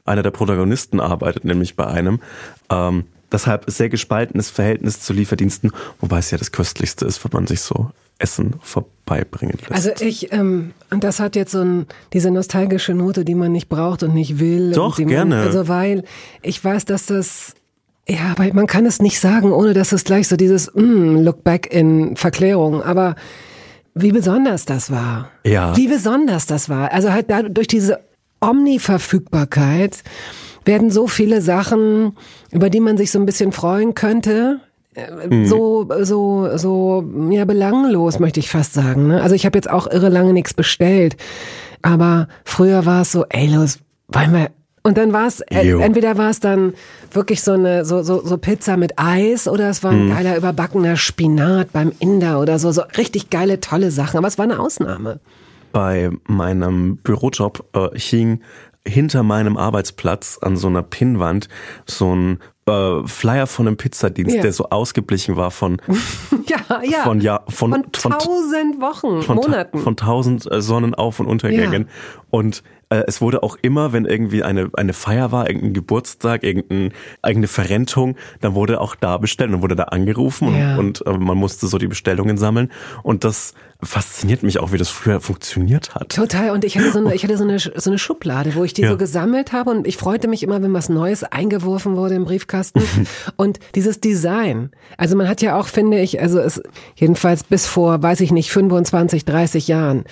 [0.04, 2.20] Einer der Protagonisten arbeitet nämlich bei einem.
[2.68, 7.46] Ähm, deshalb sehr gespaltenes Verhältnis zu Lieferdiensten, wobei es ja das Köstlichste ist, wenn man
[7.46, 9.72] sich so Essen vorbeibringen lässt.
[9.72, 13.68] Also ich, ähm, und das hat jetzt so ein, diese nostalgische Note, die man nicht
[13.68, 14.72] braucht und nicht will.
[14.72, 15.40] Doch, die man, gerne.
[15.40, 16.04] Also weil
[16.42, 17.54] ich weiß, dass das,
[18.08, 21.44] ja, aber man kann es nicht sagen, ohne dass es gleich so dieses mm, Look
[21.44, 22.82] back in Verklärung.
[22.82, 23.16] Aber
[23.94, 25.30] wie besonders das war.
[25.44, 25.76] Ja.
[25.76, 26.92] Wie besonders das war.
[26.92, 28.00] Also halt da, durch diese
[28.40, 30.02] Omni-Verfügbarkeit
[30.66, 32.16] werden so viele Sachen,
[32.50, 34.60] über die man sich so ein bisschen freuen könnte,
[34.94, 39.08] äh, so so so ja belanglos möchte ich fast sagen.
[39.08, 39.22] Ne?
[39.22, 41.16] Also ich habe jetzt auch irre lange nichts bestellt,
[41.82, 44.50] aber früher war es so, ey los, wollen wir
[44.82, 46.72] und dann war es äh, entweder war es dann
[47.10, 50.96] wirklich so eine so so so Pizza mit Eis oder es war ein geiler überbackener
[50.96, 55.18] Spinat beim Inder oder so so richtig geile tolle Sachen, aber es war eine Ausnahme.
[55.72, 58.40] bei meinem Bürojob äh, hing
[58.86, 61.48] hinter meinem Arbeitsplatz an so einer Pinnwand
[61.86, 64.42] so ein äh, Flyer von einem Pizzadienst, Ja.
[64.42, 65.80] der so ausgeblichen war von
[66.48, 66.98] Ja, ja.
[67.04, 69.78] Von ja- von- von, von- tausend Wochen, von, Monaten.
[69.78, 71.88] von tausend äh, Sonnenauf- und Untergängen.
[72.30, 76.92] Und äh, es wurde auch immer, wenn irgendwie eine, eine Feier war, irgendein Geburtstag, irgendein,
[77.24, 79.52] irgendeine Verrentung, dann wurde auch da bestellt.
[79.52, 80.76] Dann wurde da angerufen Ja.
[80.76, 82.70] und, und äh, man musste so die Bestellungen sammeln.
[83.02, 86.08] Und das fasziniert mich auch, wie das früher funktioniert hat.
[86.14, 86.50] Total.
[86.50, 88.82] Und ich hatte so eine, ich hatte so eine, so eine Schublade, wo ich die
[88.82, 88.90] Ja.
[88.90, 92.82] so gesammelt habe und ich freute mich immer, wenn was Neues eingeworfen wurde im Briefkasten.
[93.36, 94.70] und dieses Design.
[94.96, 96.62] Also man hat ja auch, finde ich, also es,
[96.94, 100.04] jedenfalls bis vor, weiß ich nicht, 25, 30 Jahren,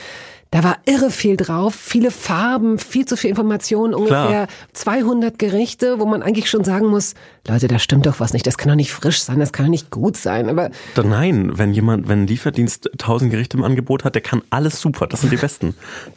[0.55, 4.49] Da war irre viel drauf, viele Farben, viel zu viel Information, ungefähr Klar.
[4.73, 7.15] 200 Gerichte, wo man eigentlich schon sagen muss,
[7.49, 9.71] Leute, da stimmt doch was nicht, das kann doch nicht frisch sein, das kann doch
[9.71, 14.05] nicht gut sein, aber Dann Nein, wenn jemand, wenn ein Lieferdienst 1000 Gerichte im Angebot
[14.05, 15.09] hat, der kann alles super.
[15.09, 15.75] Das sind die besten.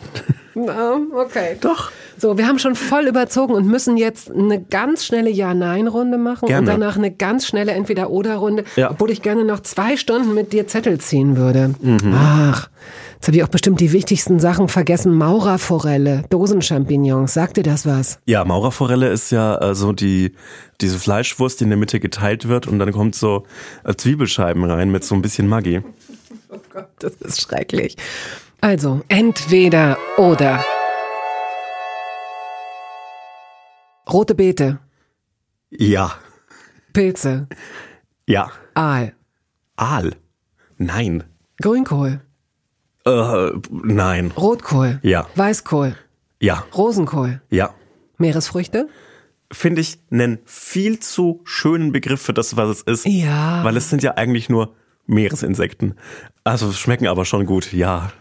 [0.53, 1.57] na, okay.
[1.59, 1.89] Doch.
[2.19, 6.59] So, wir haben schon voll überzogen und müssen jetzt eine ganz schnelle Ja-Nein-Runde machen Gerne.
[6.71, 8.91] und danach eine ganz schnelle Entweder-Oder-Runde, Ja.
[8.91, 11.73] obwohl ich gerne noch zwei Stunden mit dir Zettel ziehen würde.
[11.81, 12.13] Mhm.
[12.15, 12.69] Ach,
[13.17, 15.13] jetzt habe ich auch bestimmt die wichtigsten Sachen vergessen.
[15.15, 18.19] Maurerforelle, Dosenchampignons, sagt dir das was?
[18.25, 20.33] Ja, Maurerforelle ist ja äh, so die
[20.81, 23.43] diese Fleischwurst, die in der Mitte geteilt wird und dann kommt so
[23.83, 25.81] äh, Zwiebelscheiben rein mit so ein bisschen Maggi.
[26.49, 27.97] Oh Gott, das ist schrecklich.
[28.61, 30.63] Also, entweder oder.
[34.09, 34.79] Rote Beete,
[35.69, 36.13] Ja,
[36.93, 37.47] Pilze,
[38.25, 38.49] ja.
[38.75, 39.13] Aal,
[39.75, 40.15] Aal.
[40.77, 41.25] Nein.
[41.61, 42.21] Grünkohl,
[43.07, 44.31] Äh, nein.
[44.37, 45.27] Rotkohl, Ja.
[45.35, 45.95] Weißkohl,
[46.39, 47.69] Ja, Rosenkohl, ja.
[48.17, 48.87] Meeresfrüchte?
[49.51, 53.05] Finde ich einen viel zu schönen Begriff für das, was es ist.
[53.05, 53.63] Ja.
[53.63, 54.73] Weil es sind ja eigentlich nur
[55.05, 55.95] Meeresinsekten.
[56.43, 58.11] Also schmecken aber schon gut, ja.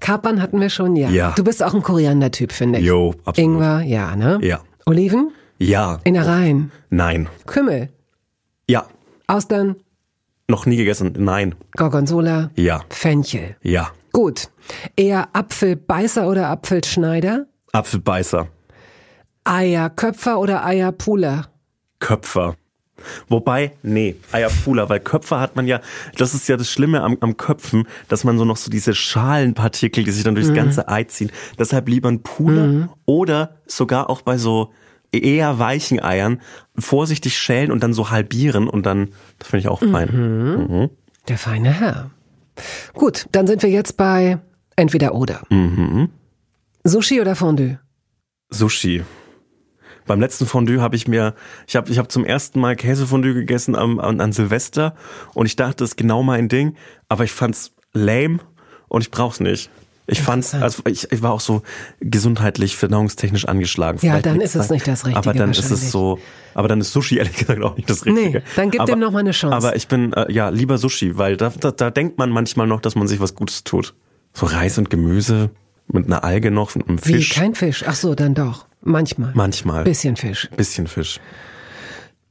[0.00, 1.08] Kapern hatten wir schon, ja.
[1.10, 1.32] Ja.
[1.36, 2.86] Du bist auch ein Koriander-Typ, finde ich.
[2.86, 3.38] Jo, absolut.
[3.38, 4.38] Ingwer, ja, ne?
[4.42, 4.60] Ja.
[4.86, 5.32] Oliven?
[5.58, 5.98] Ja.
[6.04, 6.70] Innereien?
[6.90, 7.28] Nein.
[7.46, 7.88] Kümmel?
[8.68, 8.86] Ja.
[9.26, 9.76] Austern?
[10.48, 11.14] Noch nie gegessen.
[11.18, 11.54] Nein.
[11.76, 12.50] Gorgonzola?
[12.56, 12.82] Ja.
[12.90, 13.56] Fenchel?
[13.62, 13.90] Ja.
[14.14, 14.48] Gut.
[14.96, 17.46] Eher Apfelbeißer oder Apfelschneider?
[17.72, 18.46] Apfelbeißer.
[19.42, 21.48] Eierköpfer oder Eierpuler?
[21.98, 22.54] Köpfer.
[23.28, 25.80] Wobei, nee, Eierpuler, weil Köpfer hat man ja,
[26.16, 30.04] das ist ja das Schlimme am, am Köpfen, dass man so noch so diese Schalenpartikel,
[30.04, 30.54] die sich dann durchs Mhm.
[30.54, 31.30] ganze Ei ziehen.
[31.58, 34.72] Deshalb lieber ein Puder oder sogar auch bei so
[35.10, 36.40] eher weichen Eiern
[36.78, 39.10] vorsichtig schälen und dann so halbieren und dann,
[39.40, 40.88] das finde ich auch fein.
[41.28, 42.10] Der feine Herr.
[42.92, 44.38] Gut, dann sind wir jetzt bei
[44.76, 45.42] entweder oder.
[45.50, 46.10] Mhm.
[46.84, 47.78] Sushi oder Fondue?
[48.50, 49.04] Sushi.
[50.06, 51.34] Beim letzten Fondue habe ich mir,
[51.66, 54.94] ich habe ich hab zum ersten Mal Käsefondue gegessen am, an, an Silvester
[55.32, 56.76] und ich dachte, das ist genau mein Ding,
[57.08, 58.40] aber ich fand's lame
[58.88, 59.70] und ich brauch's nicht.
[60.06, 60.62] Ich fand, Interessant.
[60.62, 61.62] also ich, ich war auch so
[62.00, 63.98] gesundheitlich, verdauungstechnisch angeschlagen.
[64.02, 66.18] Ja, dann ist es nicht das Richtige Aber dann ist es so,
[66.52, 68.38] aber dann ist Sushi ehrlich gesagt auch nicht das Richtige.
[68.38, 69.56] Nee, dann gib aber, dem noch mal eine Chance.
[69.56, 72.82] Aber ich bin, äh, ja, lieber Sushi, weil da, da, da denkt man manchmal noch,
[72.82, 73.94] dass man sich was Gutes tut.
[74.34, 75.50] So Reis und Gemüse
[75.86, 77.30] mit einer Alge noch, mit einem Wie, Fisch.
[77.30, 77.84] kein Fisch?
[77.86, 78.66] Ach so, dann doch.
[78.82, 79.32] Manchmal.
[79.34, 79.84] Manchmal.
[79.84, 80.50] Bisschen Fisch.
[80.56, 81.18] Bisschen Fisch.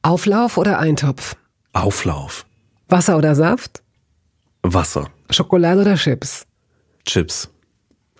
[0.02, 1.34] Auflauf oder Eintopf?
[1.72, 2.46] Auflauf.
[2.88, 3.82] Wasser oder Saft?
[4.62, 5.08] Wasser.
[5.30, 6.46] Schokolade oder Chips?
[7.04, 7.50] Chips.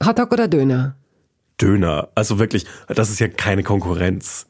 [0.02, 0.96] Hotdog oder Döner?
[1.60, 2.08] Döner.
[2.14, 4.46] Also wirklich, das ist ja keine Konkurrenz.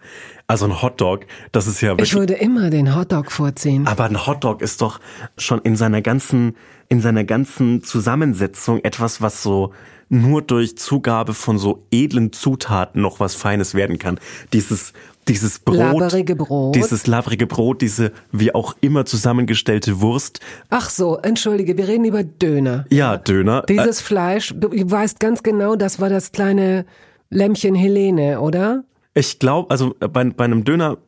[0.47, 2.11] Also ein Hotdog, das ist ja wirklich.
[2.11, 3.87] Ich würde immer den Hotdog vorziehen.
[3.87, 5.01] aber ein Hotdog ist doch
[5.39, 6.57] schon in seiner ganzen,
[6.95, 9.73] in seiner ganzen Zusammensetzung etwas, was so
[10.09, 14.21] nur durch Zugabe von so edlen Zutaten noch was Feines werden kann.
[14.53, 14.93] Dieses,
[15.27, 15.77] dieses Brot.
[15.77, 16.77] Labberige Brot.
[16.77, 20.39] Dieses labbrige Brot, diese wie auch immer zusammengestellte Wurst.
[20.71, 22.85] Ach so, entschuldige, wir reden über Döner.
[22.91, 23.65] Ja, Döner.
[23.69, 26.87] Dieses Fleisch, du weißt ganz genau, das war das kleine
[27.29, 28.85] Lämmchen Helene, oder?
[29.15, 30.99] Ich glaube, also äh, bei, bei einem Döner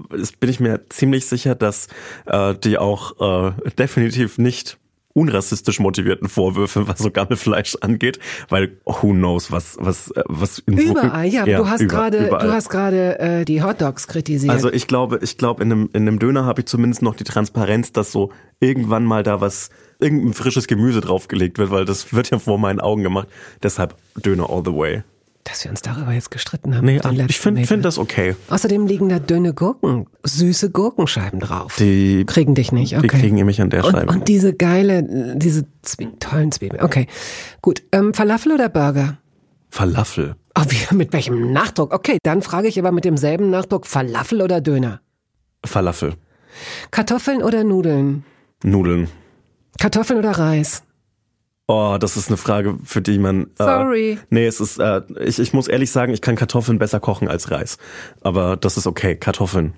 [0.40, 1.86] bin ich mir ziemlich sicher, dass
[2.24, 4.78] äh, die auch äh, definitiv nicht
[5.16, 8.18] unrassistisch motivierten Vorwürfe, was so Gammelfleisch angeht,
[8.50, 11.44] weil who knows, was was äh, was in Überall, ja.
[11.44, 14.52] du hast gerade, du hast gerade äh, die Hotdogs kritisiert.
[14.52, 17.24] also ich glaube, ich glaube in einem in einem Döner habe ich zumindest noch die
[17.24, 22.30] Transparenz, dass so irgendwann mal da was irgendein frisches Gemüse draufgelegt wird, weil das wird
[22.30, 23.28] ja vor meinen Augen gemacht.
[23.62, 25.02] Deshalb Döner all the way.
[25.46, 26.84] Dass wir uns darüber jetzt gestritten haben.
[26.84, 28.34] Nee, ich finde find das okay.
[28.48, 31.76] Außerdem liegen da dünne Gurken, süße Gurkenscheiben drauf.
[31.76, 33.02] Die kriegen dich nicht, okay.
[33.02, 34.12] die kriegen mich an der und, Scheibe.
[34.12, 36.82] und diese geile, diese Zwie tollen Zwiebeln.
[36.82, 37.06] Okay,
[37.62, 37.84] gut.
[37.92, 39.18] Ähm, Falafel oder Burger?
[39.70, 40.34] Falafel.
[40.58, 41.94] Oh, wie, mit welchem Nachdruck?
[41.94, 45.00] Okay, dann frage ich aber mit demselben Nachdruck Falafel oder Döner?
[45.64, 46.14] Falafel.
[46.90, 48.24] Kartoffeln oder Nudeln?
[48.64, 49.08] Nudeln.
[49.78, 50.82] Kartoffeln oder Reis?
[51.68, 53.48] Oh, das ist eine Frage, für die man.
[53.58, 54.12] Sorry.
[54.12, 54.78] Äh, nee, es ist.
[54.78, 57.78] Äh, ich, ich muss ehrlich sagen, ich kann Kartoffeln besser kochen als Reis.
[58.20, 59.16] Aber das ist okay.
[59.16, 59.74] Kartoffeln,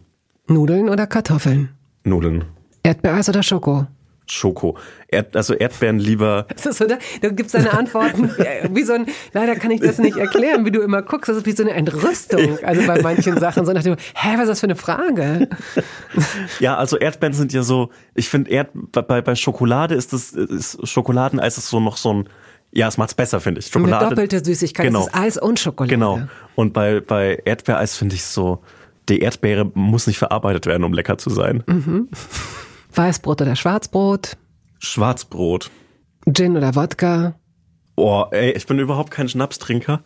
[0.46, 1.70] Nudeln oder Kartoffeln?
[2.04, 2.44] Nudeln,
[2.82, 3.86] Erdbeereis oder Schoko?
[4.30, 4.76] Schoko.
[5.08, 6.46] Erd, also Erdbeeren lieber.
[6.54, 6.98] Das ist, oder?
[7.22, 8.30] Du gibst deine Antworten
[8.72, 11.46] wie so ein, leider kann ich das nicht erklären, wie du immer guckst, das ist
[11.46, 14.60] wie so eine Entrüstung, also bei manchen Sachen, so nach dem, hä, was ist das
[14.60, 15.48] für eine Frage?
[16.60, 17.90] Ja, also Erdbeeren sind ja so.
[18.14, 22.28] Ich finde Erd bei bei Schokolade ist das ist Schokoladeneis ist so noch so ein.
[22.72, 23.66] Ja, es macht's besser, finde ich.
[23.74, 24.08] Eine Schokolade.
[24.10, 25.00] doppelte Süßigkeit, Genau.
[25.00, 25.94] das ist Eis und Schokolade.
[25.94, 26.20] Genau.
[26.54, 28.62] Und bei bei Erdbeereis finde ich so.
[29.08, 31.62] Die Erdbeere muss nicht verarbeitet werden, um lecker zu sein.
[31.66, 32.08] Mhm.
[32.98, 34.36] Weißbrot oder Schwarzbrot?
[34.80, 35.70] Schwarzbrot.
[36.26, 37.38] Gin oder Wodka?
[37.96, 40.02] Oh, ey, ich bin überhaupt kein Schnapstrinker.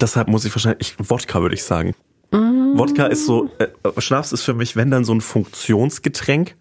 [0.00, 1.94] Deshalb muss ich wahrscheinlich, ich, Wodka würde ich sagen.
[2.32, 2.78] Mm.
[2.78, 3.68] Wodka ist so, äh,
[3.98, 6.56] Schnaps ist für mich, wenn dann so ein Funktionsgetränk,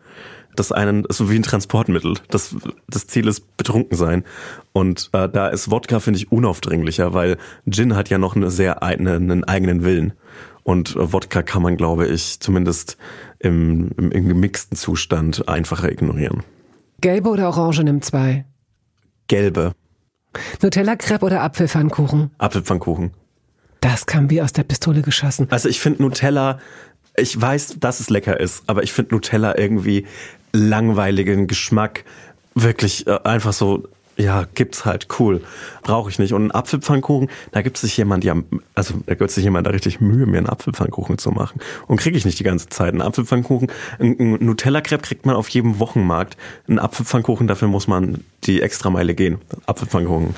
[0.55, 2.15] das einen, ist so wie ein Transportmittel.
[2.29, 2.55] Das,
[2.87, 4.23] das Ziel ist betrunken sein.
[4.71, 7.37] Und äh, da ist Wodka, finde ich, unaufdringlicher, weil
[7.69, 10.13] Gin hat ja noch eine sehr eine, einen eigenen Willen.
[10.63, 12.97] Und äh, Wodka kann man, glaube ich, zumindest
[13.45, 16.43] im, im, im gemixten Zustand einfacher ignorieren.
[17.01, 18.45] Gelbe oder Orange nimmt zwei?
[19.27, 19.73] Gelbe.
[20.61, 22.31] Nutella Crepe oder Apfelpfannkuchen?
[22.37, 23.11] Apfelpfannkuchen.
[23.81, 25.47] Das kam wie aus der Pistole geschossen.
[25.51, 26.59] Also ich finde Nutella,
[27.15, 30.05] ich weiß, dass es lecker ist, aber ich finde Nutella irgendwie
[30.51, 32.03] langweiligen Geschmack
[32.55, 33.87] wirklich äh, einfach so
[34.17, 35.41] ja, gibt's halt, cool.
[35.81, 36.33] Brauche ich nicht.
[36.33, 38.35] Und einen Apfelpfannkuchen, da gibt sich jemand, ja,
[38.73, 41.59] also da gibt sich jemand da richtig Mühe, mir einen Apfelpfannkuchen zu machen.
[41.87, 42.93] Und kriege ich nicht die ganze Zeit.
[42.93, 46.37] Einen Apfelpfannkuchen, ein Nutella-Crepe kriegt man auf jedem Wochenmarkt.
[46.67, 49.39] Einen Apfelpfannkuchen, dafür muss man die Extrameile gehen.
[49.65, 50.35] Apfelpfannkuchen.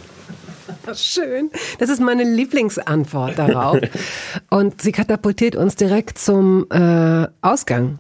[0.96, 1.52] Schön.
[1.80, 3.80] Das ist meine Lieblingsantwort darauf.
[4.50, 8.00] Und sie katapultiert uns direkt zum äh, Ausgang.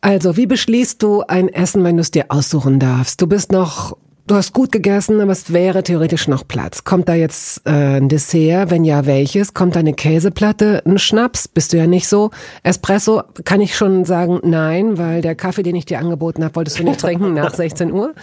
[0.00, 3.20] Also, wie beschließt du ein Essen, wenn du es dir aussuchen darfst?
[3.20, 3.96] Du bist noch
[4.28, 6.82] Du hast gut gegessen, aber es wäre theoretisch noch Platz.
[6.82, 8.70] Kommt da jetzt äh, ein Dessert?
[8.70, 9.54] Wenn ja, welches?
[9.54, 10.82] Kommt da eine Käseplatte?
[10.84, 11.46] Ein Schnaps?
[11.46, 12.32] Bist du ja nicht so.
[12.64, 16.80] Espresso kann ich schon sagen, nein, weil der Kaffee, den ich dir angeboten habe, wolltest
[16.80, 18.14] du nicht trinken nach 16 Uhr.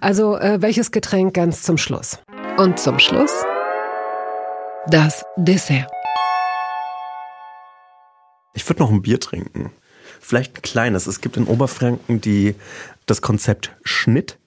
[0.00, 2.18] Also äh, welches Getränk ganz zum Schluss?
[2.56, 3.44] Und zum Schluss
[4.86, 5.90] das Dessert.
[8.54, 9.72] Ich würde noch ein Bier trinken.
[10.20, 11.06] Vielleicht ein kleines.
[11.06, 12.54] Es gibt in Oberfranken die,
[13.04, 14.39] das Konzept Schnitt.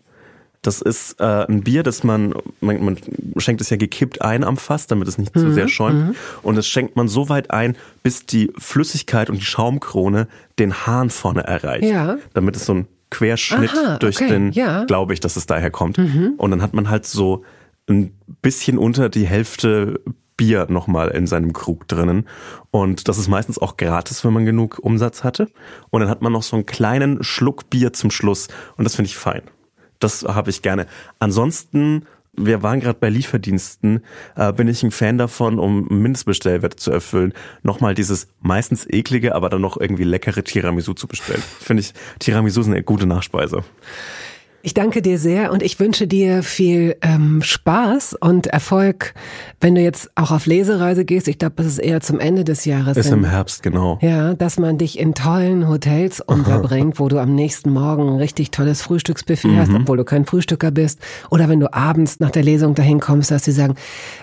[0.63, 2.97] Das ist äh, ein Bier, das man, man, man
[3.37, 5.39] schenkt es ja gekippt ein am Fass, damit es nicht mhm.
[5.39, 6.07] zu sehr schäumt.
[6.07, 6.15] Mhm.
[6.41, 11.09] Und das schenkt man so weit ein, bis die Flüssigkeit und die Schaumkrone den Hahn
[11.09, 11.85] vorne erreicht.
[11.85, 12.17] Ja.
[12.33, 14.85] Damit es so ein Querschnitt Aha, durch okay, den, ja.
[14.85, 15.97] glaube ich, dass es daher kommt.
[15.97, 16.33] Mhm.
[16.37, 17.43] Und dann hat man halt so
[17.87, 20.01] ein bisschen unter die Hälfte
[20.37, 22.27] Bier nochmal in seinem Krug drinnen.
[22.71, 25.47] Und das ist meistens auch gratis, wenn man genug Umsatz hatte.
[25.89, 28.47] Und dann hat man noch so einen kleinen Schluck Bier zum Schluss.
[28.77, 29.43] Und das finde ich fein.
[30.03, 30.87] Das habe ich gerne.
[31.19, 34.03] Ansonsten wir waren gerade bei Lieferdiensten,
[34.35, 39.49] äh, bin ich ein Fan davon, um Mindestbestellwerte zu erfüllen, nochmal dieses meistens eklige, aber
[39.49, 41.43] dann noch irgendwie leckere Tiramisu zu bestellen.
[41.59, 43.63] Finde ich, Tiramisu ist eine gute Nachspeise.
[44.65, 49.13] Ich danke dir sehr und ich wünsche dir viel ähm, Spaß und Erfolg,
[49.59, 51.27] wenn du jetzt auch auf Lesereise gehst.
[51.27, 52.95] Ich glaube, das ist eher zum Ende des Jahres.
[52.95, 53.99] Ist im Herbst, genau.
[54.01, 58.51] Ja, dass man dich in tollen Hotels unterbringt, wo du am nächsten Morgen ein richtig
[58.51, 59.57] tolles Frühstücksbuffet mhm.
[59.57, 61.01] hast, obwohl du kein Frühstücker bist.
[61.29, 63.75] Oder wenn du abends nach der Lesung dahin kommst, dass sie sagen,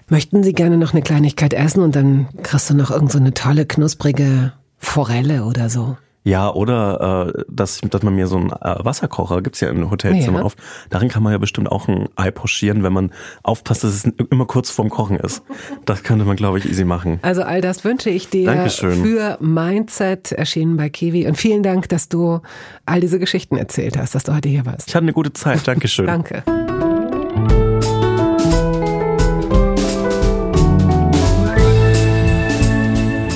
[0.08, 3.34] möchten sie gerne noch eine Kleinigkeit essen und dann kriegst du noch irgend so eine
[3.34, 5.98] tolle, knusprige Forelle oder so.
[6.22, 10.42] Ja, oder äh, dass, dass man mir so einen äh, Wasserkocher, gibt's ja in Hotelzimmern
[10.42, 10.44] ja.
[10.44, 10.58] oft,
[10.90, 13.10] darin kann man ja bestimmt auch ein Ei pochieren, wenn man
[13.42, 15.42] aufpasst, dass es immer kurz vorm Kochen ist.
[15.86, 17.20] Das könnte man, glaube ich, easy machen.
[17.22, 19.02] Also all das wünsche ich dir Dankeschön.
[19.02, 21.26] für Mindset, erschienen bei Kiwi.
[21.26, 22.40] Und vielen Dank, dass du
[22.84, 24.88] all diese Geschichten erzählt hast, dass du heute hier warst.
[24.88, 25.66] Ich hatte eine gute Zeit.
[25.66, 26.06] Dankeschön.
[26.06, 26.42] Danke.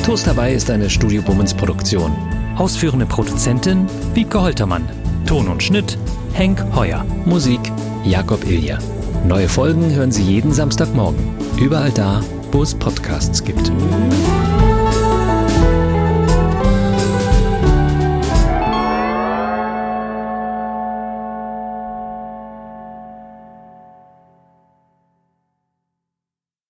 [0.04, 2.12] Toast dabei ist eine Studio Bummens Produktion.
[2.56, 4.88] Ausführende Produzentin Wiebke Holtermann.
[5.26, 5.98] Ton und Schnitt
[6.32, 7.04] Henk Heuer.
[7.24, 7.60] Musik
[8.04, 8.78] Jakob Ilja.
[9.26, 11.18] Neue Folgen hören Sie jeden Samstagmorgen.
[11.58, 12.20] Überall da,
[12.52, 13.72] wo es Podcasts gibt.